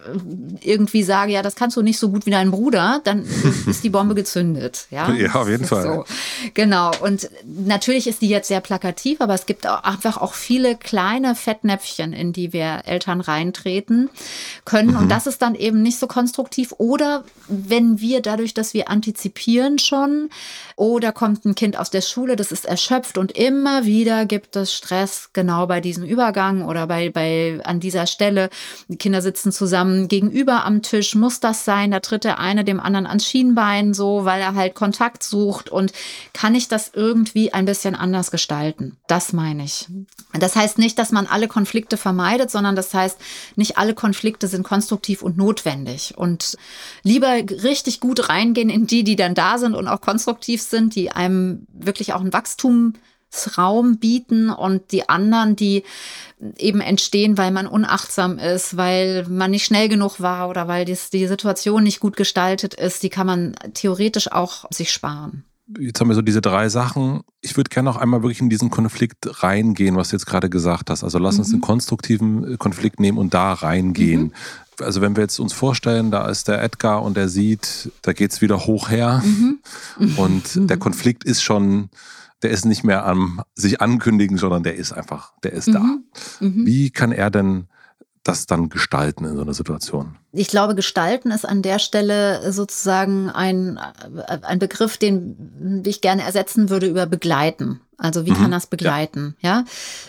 [0.62, 3.26] irgendwie sage, ja, das kannst du nicht so gut wie dein Bruder, dann
[3.68, 4.88] ist die Bombe gezündet.
[4.90, 5.84] Ja, ja auf jeden Fall.
[5.84, 6.06] So.
[6.54, 6.92] Genau.
[7.02, 11.36] Und natürlich ist die jetzt sehr plakativ, aber es gibt auch einfach auch viele kleine
[11.36, 14.10] Fettnäpfchen, in die wir Eltern reintreten
[14.64, 14.92] können.
[14.92, 14.98] Mhm.
[14.98, 16.74] Und das ist dann eben nicht so konstruktiv.
[16.78, 20.30] Oder wenn wir dadurch, dass wir antizipieren schon,
[20.78, 24.74] oder kommt ein Kind aus der Schule, das ist erschöpft und immer wieder gibt es
[24.74, 28.50] Stress genau bei diesem Übergang oder bei, bei an dieser Stelle.
[29.02, 31.16] Kinder sitzen zusammen gegenüber am Tisch.
[31.16, 31.92] Muss das sein?
[31.92, 35.70] Da tritt der eine dem anderen ans Schienbein so, weil er halt Kontakt sucht.
[35.70, 35.92] Und
[36.34, 38.98] kann ich das irgendwie ein bisschen anders gestalten?
[39.08, 39.88] Das meine ich.
[40.40, 43.18] Das heißt nicht, dass man alle Konflikte vermeidet, sondern das heißt,
[43.56, 46.14] nicht alle Konflikte sind konstruktiv und notwendig.
[46.16, 46.56] Und
[47.02, 51.12] lieber richtig gut reingehen in die, die dann da sind und auch konstruktiv sind, die
[51.12, 52.94] einem wirklich auch ein Wachstum
[53.58, 55.84] Raum bieten und die anderen, die
[56.58, 60.98] eben entstehen, weil man unachtsam ist, weil man nicht schnell genug war oder weil die,
[61.14, 65.44] die Situation nicht gut gestaltet ist, die kann man theoretisch auch sich sparen.
[65.80, 67.22] jetzt haben wir so diese drei Sachen.
[67.42, 70.90] Ich würde gerne noch einmal wirklich in diesen Konflikt reingehen, was du jetzt gerade gesagt
[70.90, 71.04] hast.
[71.04, 71.40] Also lass mhm.
[71.42, 74.24] uns einen konstruktiven Konflikt nehmen und da reingehen.
[74.24, 74.34] Mhm.
[74.80, 78.32] Also wenn wir jetzt uns vorstellen, da ist der Edgar und er sieht, da geht
[78.32, 79.60] es wieder hoch her mhm.
[80.18, 80.82] und der mhm.
[80.82, 81.90] Konflikt ist schon,
[82.42, 85.80] der ist nicht mehr am sich ankündigen, sondern der ist einfach, der ist da.
[85.80, 86.04] Mhm.
[86.40, 86.66] Mhm.
[86.66, 87.68] Wie kann er denn
[88.24, 90.18] das dann gestalten in so einer Situation?
[90.32, 93.80] Ich glaube, gestalten ist an der Stelle sozusagen ein,
[94.44, 97.82] ein Begriff, den ich gerne ersetzen würde über begleiten.
[97.98, 98.36] Also wie mhm.
[98.36, 99.60] kann das begleiten, ja.
[99.60, 99.66] ja.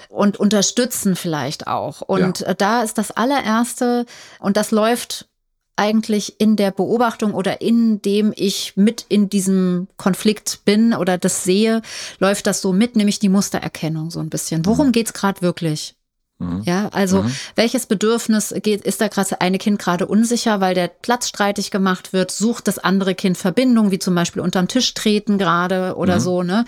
[0.09, 2.01] Und unterstützen vielleicht auch.
[2.01, 2.55] Und ja.
[2.55, 4.07] da ist das allererste,
[4.39, 5.29] und das läuft
[5.77, 11.45] eigentlich in der Beobachtung oder in dem ich mit in diesem Konflikt bin oder das
[11.45, 11.83] sehe,
[12.19, 14.67] läuft das so mit, nämlich die Mustererkennung so ein bisschen.
[14.67, 14.93] Worum mhm.
[14.93, 15.95] geht's gerade wirklich?
[16.43, 16.63] Mhm.
[16.65, 17.35] Ja, also mhm.
[17.55, 22.13] welches Bedürfnis geht, ist da gerade eine Kind gerade unsicher, weil der Platz streitig gemacht
[22.13, 26.21] wird, sucht das andere Kind Verbindung, wie zum Beispiel unterm Tisch treten gerade oder mhm.
[26.21, 26.65] so, ne?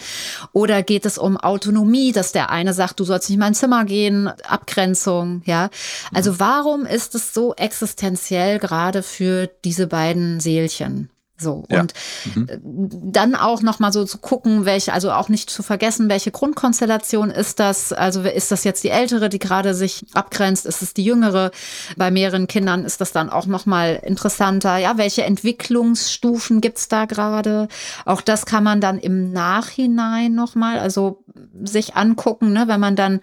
[0.52, 3.84] Oder geht es um Autonomie, dass der eine sagt, du sollst nicht in mein Zimmer
[3.84, 5.70] gehen, Abgrenzung, ja?
[6.12, 6.40] Also mhm.
[6.40, 11.10] warum ist es so existenziell gerade für diese beiden Seelchen?
[11.36, 11.80] So ja.
[11.80, 11.94] und
[12.34, 12.48] mhm.
[12.48, 16.30] Äh, dann auch noch mal so zu gucken, welche, also auch nicht zu vergessen, welche
[16.30, 17.92] Grundkonstellation ist das?
[17.92, 20.64] Also ist das jetzt die ältere, die gerade sich abgrenzt?
[20.64, 21.50] Ist es die jüngere?
[21.96, 24.76] Bei mehreren Kindern ist das dann auch noch mal interessanter.
[24.76, 27.66] Ja, welche Entwicklungsstufen gibt's da gerade?
[28.04, 31.24] Auch das kann man dann im Nachhinein noch mal, also
[31.64, 33.20] sich angucken, ne, wenn man dann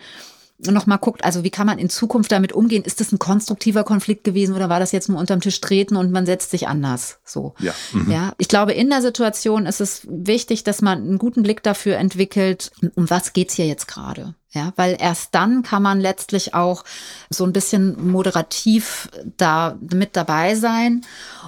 [0.70, 2.84] noch mal guckt, also wie kann man in Zukunft damit umgehen?
[2.84, 6.12] Ist das ein konstruktiver Konflikt gewesen oder war das jetzt nur unterm Tisch treten und
[6.12, 7.20] man setzt sich anders?
[7.26, 7.56] So.
[7.60, 7.74] Ja.
[7.94, 8.12] Mhm.
[8.12, 8.34] ja.
[8.38, 12.72] Ich glaube, in der Situation ist es wichtig, dass man einen guten Blick dafür entwickelt,
[12.96, 14.36] um was geht's hier jetzt gerade?
[14.54, 16.84] Ja, weil erst dann kann man letztlich auch
[17.30, 21.06] so ein bisschen moderativ da mit dabei sein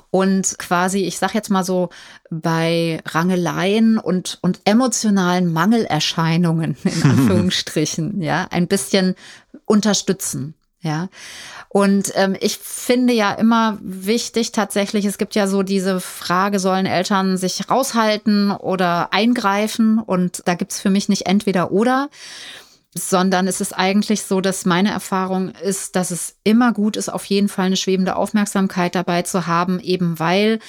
[0.10, 1.90] und quasi, ich sag jetzt mal so,
[2.30, 9.16] bei Rangeleien und, und emotionalen Mangelerscheinungen, in Anführungsstrichen, ja, ein bisschen
[9.66, 10.54] unterstützen.
[10.80, 11.08] Ja,
[11.70, 16.86] und ähm, ich finde ja immer wichtig tatsächlich, es gibt ja so diese Frage, sollen
[16.86, 19.98] Eltern sich raushalten oder eingreifen?
[19.98, 22.10] Und da gibt's für mich nicht entweder oder
[22.96, 27.26] sondern es ist eigentlich so, dass meine Erfahrung ist, dass es immer gut ist, auf
[27.26, 30.60] jeden Fall eine schwebende Aufmerksamkeit dabei zu haben, eben weil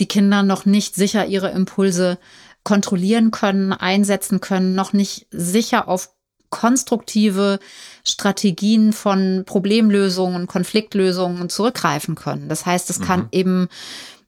[0.00, 2.18] die Kinder noch nicht sicher ihre Impulse
[2.64, 6.10] kontrollieren können, einsetzen können, noch nicht sicher auf
[6.50, 7.58] konstruktive
[8.04, 12.48] Strategien von Problemlösungen, Konfliktlösungen zurückgreifen können.
[12.48, 13.28] Das heißt, es kann mhm.
[13.32, 13.68] eben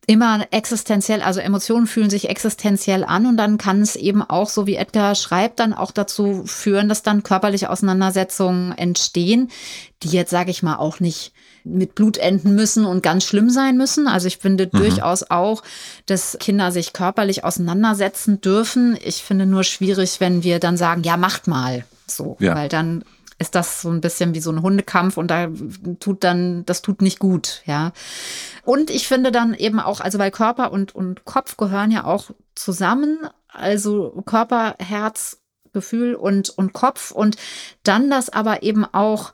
[0.07, 4.67] immer existenziell, also Emotionen fühlen sich existenziell an und dann kann es eben auch, so
[4.67, 9.51] wie Edgar schreibt, dann auch dazu führen, dass dann körperliche Auseinandersetzungen entstehen,
[10.03, 11.33] die jetzt, sage ich mal, auch nicht
[11.65, 14.07] mit Blut enden müssen und ganz schlimm sein müssen.
[14.07, 14.79] Also ich finde mhm.
[14.79, 15.63] durchaus auch,
[16.07, 18.99] dass Kinder sich körperlich auseinandersetzen dürfen.
[19.03, 22.55] Ich finde nur schwierig, wenn wir dann sagen, ja, macht mal so, ja.
[22.55, 23.03] weil dann
[23.39, 25.49] ist das so ein bisschen wie so ein Hundekampf und da
[26.01, 27.93] tut dann, das tut nicht gut, ja.
[28.65, 32.31] Und ich finde dann eben auch, also weil Körper und, und Kopf gehören ja auch
[32.55, 33.19] zusammen,
[33.49, 35.39] also Körper, Herz,
[35.73, 37.37] Gefühl und, und Kopf und
[37.83, 39.33] dann das aber eben auch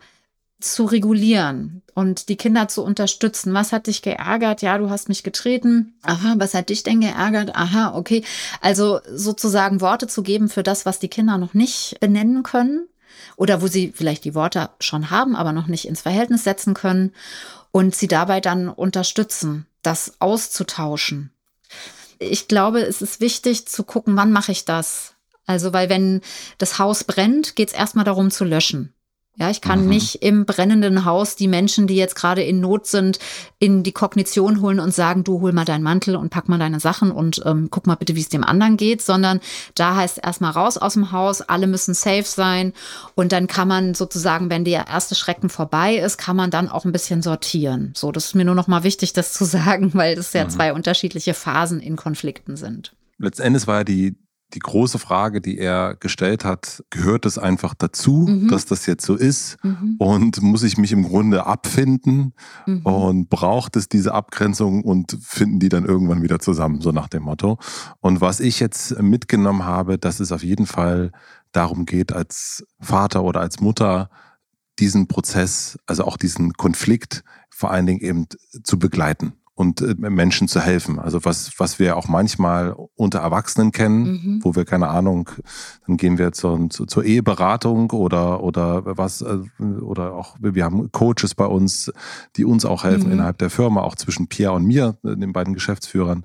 [0.60, 3.54] zu regulieren und die Kinder zu unterstützen.
[3.54, 4.60] Was hat dich geärgert?
[4.60, 5.94] Ja, du hast mich getreten.
[6.02, 7.54] Aha, was hat dich denn geärgert?
[7.54, 8.24] Aha, okay.
[8.60, 12.88] Also sozusagen Worte zu geben für das, was die Kinder noch nicht benennen können
[13.36, 17.12] oder wo sie vielleicht die Worte schon haben, aber noch nicht ins Verhältnis setzen können
[17.72, 21.32] und sie dabei dann unterstützen, das auszutauschen.
[22.18, 25.14] Ich glaube, es ist wichtig zu gucken, wann mache ich das?
[25.46, 26.20] Also, weil wenn
[26.58, 28.94] das Haus brennt, geht es erstmal darum zu löschen.
[29.40, 29.88] Ja, ich kann mhm.
[29.88, 33.18] nicht im brennenden Haus die Menschen, die jetzt gerade in Not sind,
[33.58, 36.78] in die Kognition holen und sagen, du hol mal deinen Mantel und pack mal deine
[36.78, 39.40] Sachen und ähm, guck mal bitte, wie es dem anderen geht, sondern
[39.74, 42.74] da heißt erstmal raus aus dem Haus, alle müssen safe sein
[43.14, 46.84] und dann kann man sozusagen, wenn der erste Schrecken vorbei ist, kann man dann auch
[46.84, 47.94] ein bisschen sortieren.
[47.96, 50.50] So, das ist mir nur noch mal wichtig, das zu sagen, weil das ja mhm.
[50.50, 52.92] zwei unterschiedliche Phasen in Konflikten sind.
[53.16, 54.16] Letztendlich war ja die
[54.54, 58.48] die große Frage, die er gestellt hat, gehört es einfach dazu, mhm.
[58.48, 59.56] dass das jetzt so ist?
[59.62, 59.96] Mhm.
[59.98, 62.34] Und muss ich mich im Grunde abfinden?
[62.66, 62.82] Mhm.
[62.82, 67.24] Und braucht es diese Abgrenzung und finden die dann irgendwann wieder zusammen, so nach dem
[67.24, 67.58] Motto?
[68.00, 71.12] Und was ich jetzt mitgenommen habe, dass es auf jeden Fall
[71.52, 74.10] darum geht, als Vater oder als Mutter
[74.78, 78.26] diesen Prozess, also auch diesen Konflikt vor allen Dingen eben
[78.62, 80.98] zu begleiten und äh, Menschen zu helfen.
[80.98, 84.40] Also was, was wir auch manchmal unter Erwachsenen kennen, mhm.
[84.42, 85.28] wo wir keine Ahnung,
[85.86, 89.36] dann gehen wir zur, zur Eheberatung oder, oder was, äh,
[89.82, 91.92] oder auch, wir haben Coaches bei uns,
[92.36, 93.12] die uns auch helfen mhm.
[93.12, 96.24] innerhalb der Firma, auch zwischen Pierre und mir, äh, den beiden Geschäftsführern,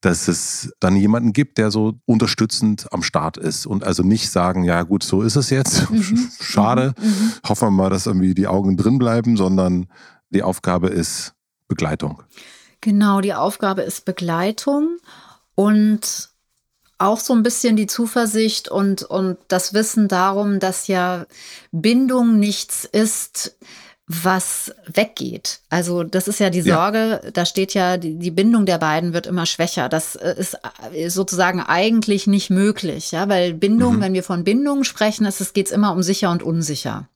[0.00, 4.64] dass es dann jemanden gibt, der so unterstützend am Start ist und also nicht sagen,
[4.64, 6.18] ja gut, so ist es jetzt, mhm.
[6.40, 7.06] schade, mhm.
[7.06, 7.32] Mhm.
[7.48, 9.86] hoffen wir mal, dass irgendwie die Augen drin bleiben, sondern
[10.30, 11.34] die Aufgabe ist
[11.68, 12.24] Begleitung.
[12.82, 14.98] Genau, die Aufgabe ist Begleitung
[15.54, 16.28] und
[16.98, 21.26] auch so ein bisschen die Zuversicht und, und das Wissen darum, dass ja
[21.70, 23.56] Bindung nichts ist,
[24.08, 25.60] was weggeht.
[25.70, 27.30] Also das ist ja die Sorge, ja.
[27.30, 29.88] da steht ja, die, die, Bindung der beiden wird immer schwächer.
[29.88, 30.58] Das ist
[30.92, 34.00] äh, sozusagen eigentlich nicht möglich, ja, weil Bindung, mhm.
[34.00, 37.08] wenn wir von Bindung sprechen, ist es geht's immer um sicher und unsicher.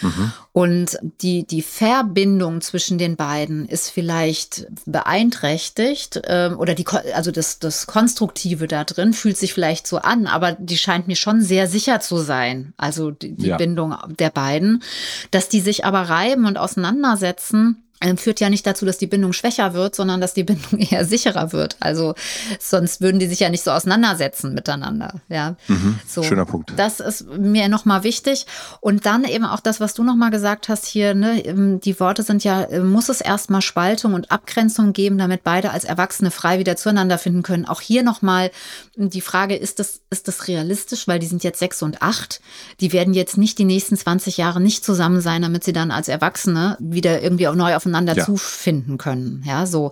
[0.00, 0.32] Mhm.
[0.52, 7.58] Und die, die Verbindung zwischen den beiden ist vielleicht beeinträchtigt ähm, oder die, also das,
[7.58, 11.66] das Konstruktive da drin fühlt sich vielleicht so an, aber die scheint mir schon sehr
[11.66, 12.72] sicher zu sein.
[12.76, 13.56] Also die, die ja.
[13.56, 14.82] Bindung der beiden,
[15.30, 17.82] dass die sich aber reiben und auseinandersetzen
[18.16, 21.52] führt ja nicht dazu, dass die Bindung schwächer wird, sondern dass die Bindung eher sicherer
[21.52, 21.76] wird.
[21.80, 22.14] Also
[22.58, 25.20] sonst würden die sich ja nicht so auseinandersetzen miteinander.
[25.28, 26.22] Ja, mhm, so.
[26.22, 26.72] schöner Punkt.
[26.76, 28.46] Das ist mir nochmal wichtig.
[28.80, 31.14] Und dann eben auch das, was du nochmal gesagt hast hier.
[31.14, 35.44] Ne, ähm, die Worte sind ja, äh, muss es erstmal Spaltung und Abgrenzung geben, damit
[35.44, 37.66] beide als Erwachsene frei wieder zueinander finden können.
[37.66, 38.50] Auch hier nochmal
[38.96, 41.06] die Frage, ist das, ist das realistisch?
[41.06, 42.40] Weil die sind jetzt sechs und acht.
[42.80, 46.08] Die werden jetzt nicht die nächsten 20 Jahre nicht zusammen sein, damit sie dann als
[46.08, 48.24] Erwachsene wieder irgendwie auch neu auf aufeinander ja.
[48.24, 49.42] zufinden können.
[49.46, 49.90] Ja, so.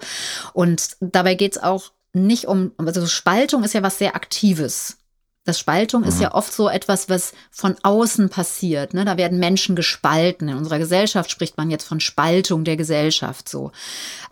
[0.53, 4.97] Und dabei geht es auch nicht um, also Spaltung ist ja was sehr Aktives.
[5.45, 6.09] Das Spaltung mhm.
[6.09, 8.93] ist ja oft so etwas, was von außen passiert.
[8.93, 9.07] Ne?
[9.07, 10.49] Da werden Menschen gespalten.
[10.51, 13.49] In unserer Gesellschaft spricht man jetzt von Spaltung der Gesellschaft.
[13.49, 13.73] So,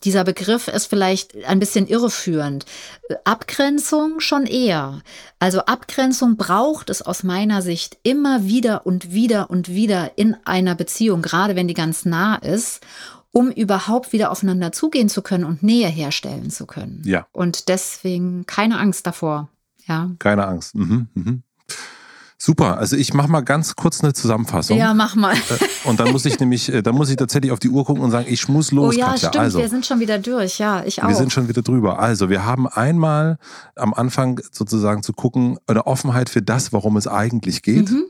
[0.05, 2.67] dieser Begriff ist vielleicht ein bisschen irreführend.
[3.25, 5.01] Abgrenzung schon eher.
[5.39, 10.75] Also Abgrenzung braucht es aus meiner Sicht immer wieder und wieder und wieder in einer
[10.75, 12.83] Beziehung, gerade wenn die ganz nah ist
[13.37, 17.03] um überhaupt wieder aufeinander zugehen zu können und Nähe herstellen zu können.
[17.05, 17.27] Ja.
[17.33, 19.51] Und deswegen keine Angst davor.
[19.87, 20.11] Ja.
[20.19, 20.75] Keine Angst.
[20.75, 21.43] Mhm, mhm.
[22.39, 24.79] Super, also ich mache mal ganz kurz eine Zusammenfassung.
[24.79, 25.35] Ja, mach mal.
[25.35, 25.39] Äh,
[25.85, 28.11] und dann muss ich nämlich, äh, dann muss ich tatsächlich auf die Uhr gucken und
[28.11, 29.29] sagen, ich muss los, oh ja, Katja.
[29.29, 31.09] Stimmt, also, wir sind schon wieder durch, ja, ich auch.
[31.09, 31.99] Wir sind schon wieder drüber.
[31.99, 33.37] Also, wir haben einmal
[33.75, 37.91] am Anfang sozusagen zu gucken, eine Offenheit für das, worum es eigentlich geht.
[37.91, 38.05] Mhm.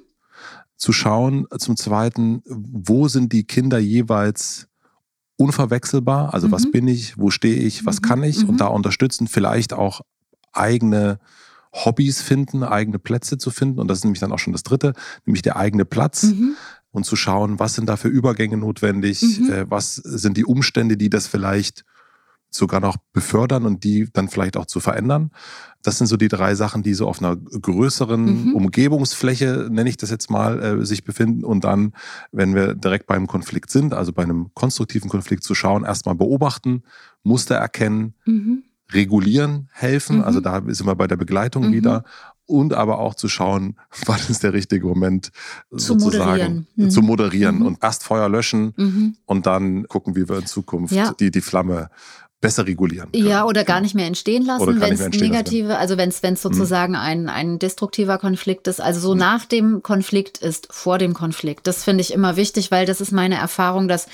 [0.76, 4.68] Zu schauen, zum Zweiten, wo sind die Kinder jeweils
[5.36, 6.34] unverwechselbar.
[6.34, 6.52] Also mhm.
[6.52, 8.06] was bin ich, wo stehe ich, was mhm.
[8.06, 8.58] kann ich und mhm.
[8.58, 10.00] da unterstützen, vielleicht auch
[10.52, 11.18] eigene
[11.72, 13.80] Hobbys finden, eigene Plätze zu finden.
[13.80, 14.94] Und das ist nämlich dann auch schon das Dritte,
[15.26, 16.24] nämlich der eigene Platz.
[16.24, 16.56] Mhm.
[16.90, 19.52] Und zu schauen, was sind da für Übergänge notwendig, mhm.
[19.52, 21.84] äh, was sind die Umstände, die das vielleicht
[22.50, 25.30] sogar noch befördern und die dann vielleicht auch zu verändern.
[25.86, 28.54] Das sind so die drei Sachen, die so auf einer größeren mhm.
[28.56, 31.44] Umgebungsfläche, nenne ich das jetzt mal, äh, sich befinden.
[31.44, 31.92] Und dann,
[32.32, 36.82] wenn wir direkt beim Konflikt sind, also bei einem konstruktiven Konflikt zu schauen, erstmal beobachten,
[37.22, 38.64] Muster erkennen, mhm.
[38.90, 40.16] regulieren, helfen.
[40.16, 40.24] Mhm.
[40.24, 41.72] Also da sind wir bei der Begleitung mhm.
[41.72, 42.04] wieder
[42.46, 43.76] und aber auch zu schauen,
[44.06, 45.30] wann ist der richtige Moment
[45.70, 46.66] zu sozusagen moderieren.
[46.74, 46.90] Mhm.
[46.90, 47.66] zu moderieren mhm.
[47.66, 49.16] und erst Feuer löschen mhm.
[49.24, 51.12] und dann gucken, wie wir in Zukunft ja.
[51.20, 51.90] die, die Flamme
[52.40, 53.10] besser regulieren.
[53.12, 53.26] Können.
[53.26, 55.80] Ja, oder gar nicht mehr entstehen lassen, wenn es negative, lassen.
[55.80, 56.36] also wenn es mhm.
[56.36, 56.98] sozusagen mhm.
[56.98, 58.80] ein, ein destruktiver Konflikt ist.
[58.80, 59.20] Also so mhm.
[59.20, 61.66] nach dem Konflikt ist vor dem Konflikt.
[61.66, 64.06] Das finde ich immer wichtig, weil das ist meine Erfahrung, dass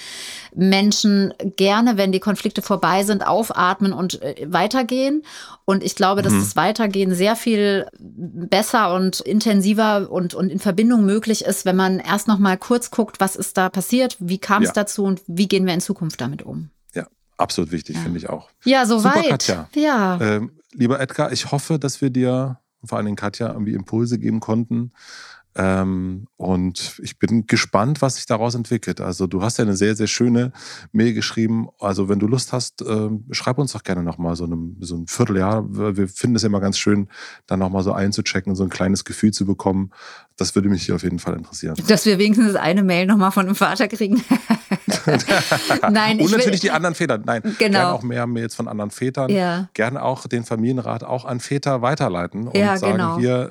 [0.55, 5.25] Menschen gerne, wenn die Konflikte vorbei sind, aufatmen und äh, weitergehen.
[5.65, 6.41] Und ich glaube, dass mhm.
[6.41, 11.99] das Weitergehen sehr viel besser und intensiver und, und in Verbindung möglich ist, wenn man
[11.99, 14.75] erst noch mal kurz guckt, was ist da passiert, wie kam es ja.
[14.75, 16.71] dazu und wie gehen wir in Zukunft damit um.
[17.37, 18.03] Absolut wichtig, ja.
[18.03, 18.51] finde ich auch.
[18.65, 19.15] Ja, soweit.
[19.15, 19.69] Super, Katja.
[19.75, 20.21] Ja.
[20.21, 24.41] Ähm, lieber Edgar, ich hoffe, dass wir dir, vor allen Dingen Katja, irgendwie Impulse geben
[24.41, 24.93] konnten.
[25.55, 29.01] Ähm, und ich bin gespannt, was sich daraus entwickelt.
[29.01, 30.53] Also du hast ja eine sehr, sehr schöne
[30.93, 31.69] Mail geschrieben.
[31.79, 34.49] Also wenn du Lust hast, äh, schreib uns doch gerne nochmal so,
[34.81, 35.65] so ein Vierteljahr.
[35.69, 37.09] Wir finden es immer ganz schön,
[37.47, 39.91] dann nochmal so einzuchecken, so ein kleines Gefühl zu bekommen.
[40.37, 41.77] Das würde mich hier auf jeden Fall interessieren.
[41.87, 44.25] Dass wir wenigstens eine Mail nochmal von dem Vater kriegen.
[45.91, 47.19] Nein, Und natürlich die anderen Väter.
[47.19, 47.55] Nein, genau.
[47.59, 49.31] gerne auch mehr Mails von anderen Vätern.
[49.31, 49.69] Ja.
[49.75, 53.19] Gerne auch den Familienrat auch an Väter weiterleiten und ja, sagen, genau.
[53.19, 53.51] hier,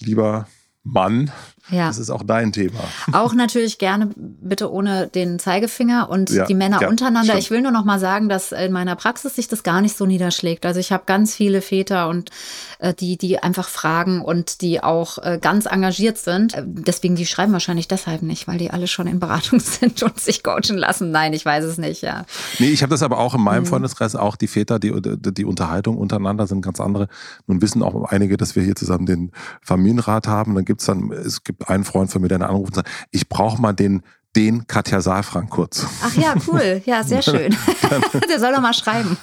[0.00, 0.48] lieber
[0.86, 1.32] Mann,
[1.70, 1.88] Ja.
[1.88, 2.78] Das ist auch dein Thema.
[3.12, 7.24] Auch natürlich gerne bitte ohne den Zeigefinger und Ja, die Männer ja, untereinander.
[7.32, 7.42] stimmt.
[7.42, 10.06] Ich will nur noch mal sagen, dass in meiner Praxis sich das gar nicht so
[10.06, 10.64] niederschlägt.
[10.64, 12.30] Also ich habe ganz viele Väter und
[12.78, 16.54] äh, die, die einfach fragen und die auch äh, ganz engagiert sind.
[16.54, 20.20] Äh, Deswegen, die schreiben wahrscheinlich deshalb nicht, weil die alle schon in Beratung sind und
[20.20, 21.10] sich coachen lassen.
[21.10, 22.24] Nein, ich weiß es nicht, ja.
[22.58, 23.44] Nee, ich habe das aber auch in Mhm.
[23.44, 27.08] meinem Freundeskreis, auch die Väter, die, die, die Unterhaltung untereinander sind ganz andere.
[27.46, 30.54] Nun wissen auch einige, dass wir hier zusammen den Familienrat haben.
[30.54, 33.60] Dann gibt's dann, es gibt einen Freund von mir, der anruft und sagt, ich brauche
[33.60, 34.02] mal den,
[34.34, 35.86] den Katja Saalfrank kurz.
[36.02, 36.82] Ach ja, cool.
[36.86, 37.56] Ja, sehr schön.
[38.28, 39.16] Der soll doch mal schreiben.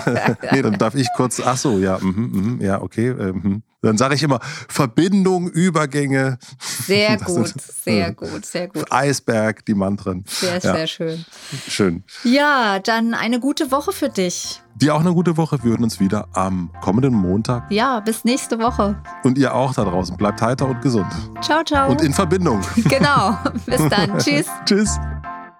[0.52, 3.08] nee, dann darf ich kurz, ach so, ja, mhm, mhm, ja, okay.
[3.08, 3.62] äh, mhm.
[3.82, 6.38] Dann sage ich immer Verbindung, Übergänge.
[6.86, 8.90] Sehr gut, sind- sehr gut, sehr gut.
[8.90, 10.24] Eisberg, die Mantren.
[10.26, 10.74] Sehr, Ja.
[10.74, 11.24] sehr schön.
[11.68, 12.02] Schön.
[12.22, 14.62] Ja, dann eine gute Woche für dich.
[14.76, 15.62] Dir auch eine gute Woche.
[15.62, 17.70] Wir hören uns wieder am kommenden Montag.
[17.70, 18.96] Ja, bis nächste Woche.
[19.22, 20.16] Und ihr auch da draußen.
[20.16, 21.06] Bleibt heiter und gesund.
[21.40, 21.90] Ciao, ciao.
[21.90, 22.60] Und in Verbindung.
[22.88, 23.38] genau.
[23.66, 24.18] Bis dann.
[24.18, 24.46] Tschüss.
[24.64, 24.98] Tschüss.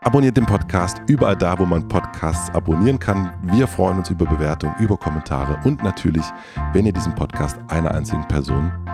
[0.01, 3.33] Abonniert den Podcast überall da, wo man Podcasts abonnieren kann.
[3.43, 6.27] Wir freuen uns über Bewertungen, über Kommentare und natürlich,
[6.73, 8.73] wenn ihr diesen Podcast einer einzigen Person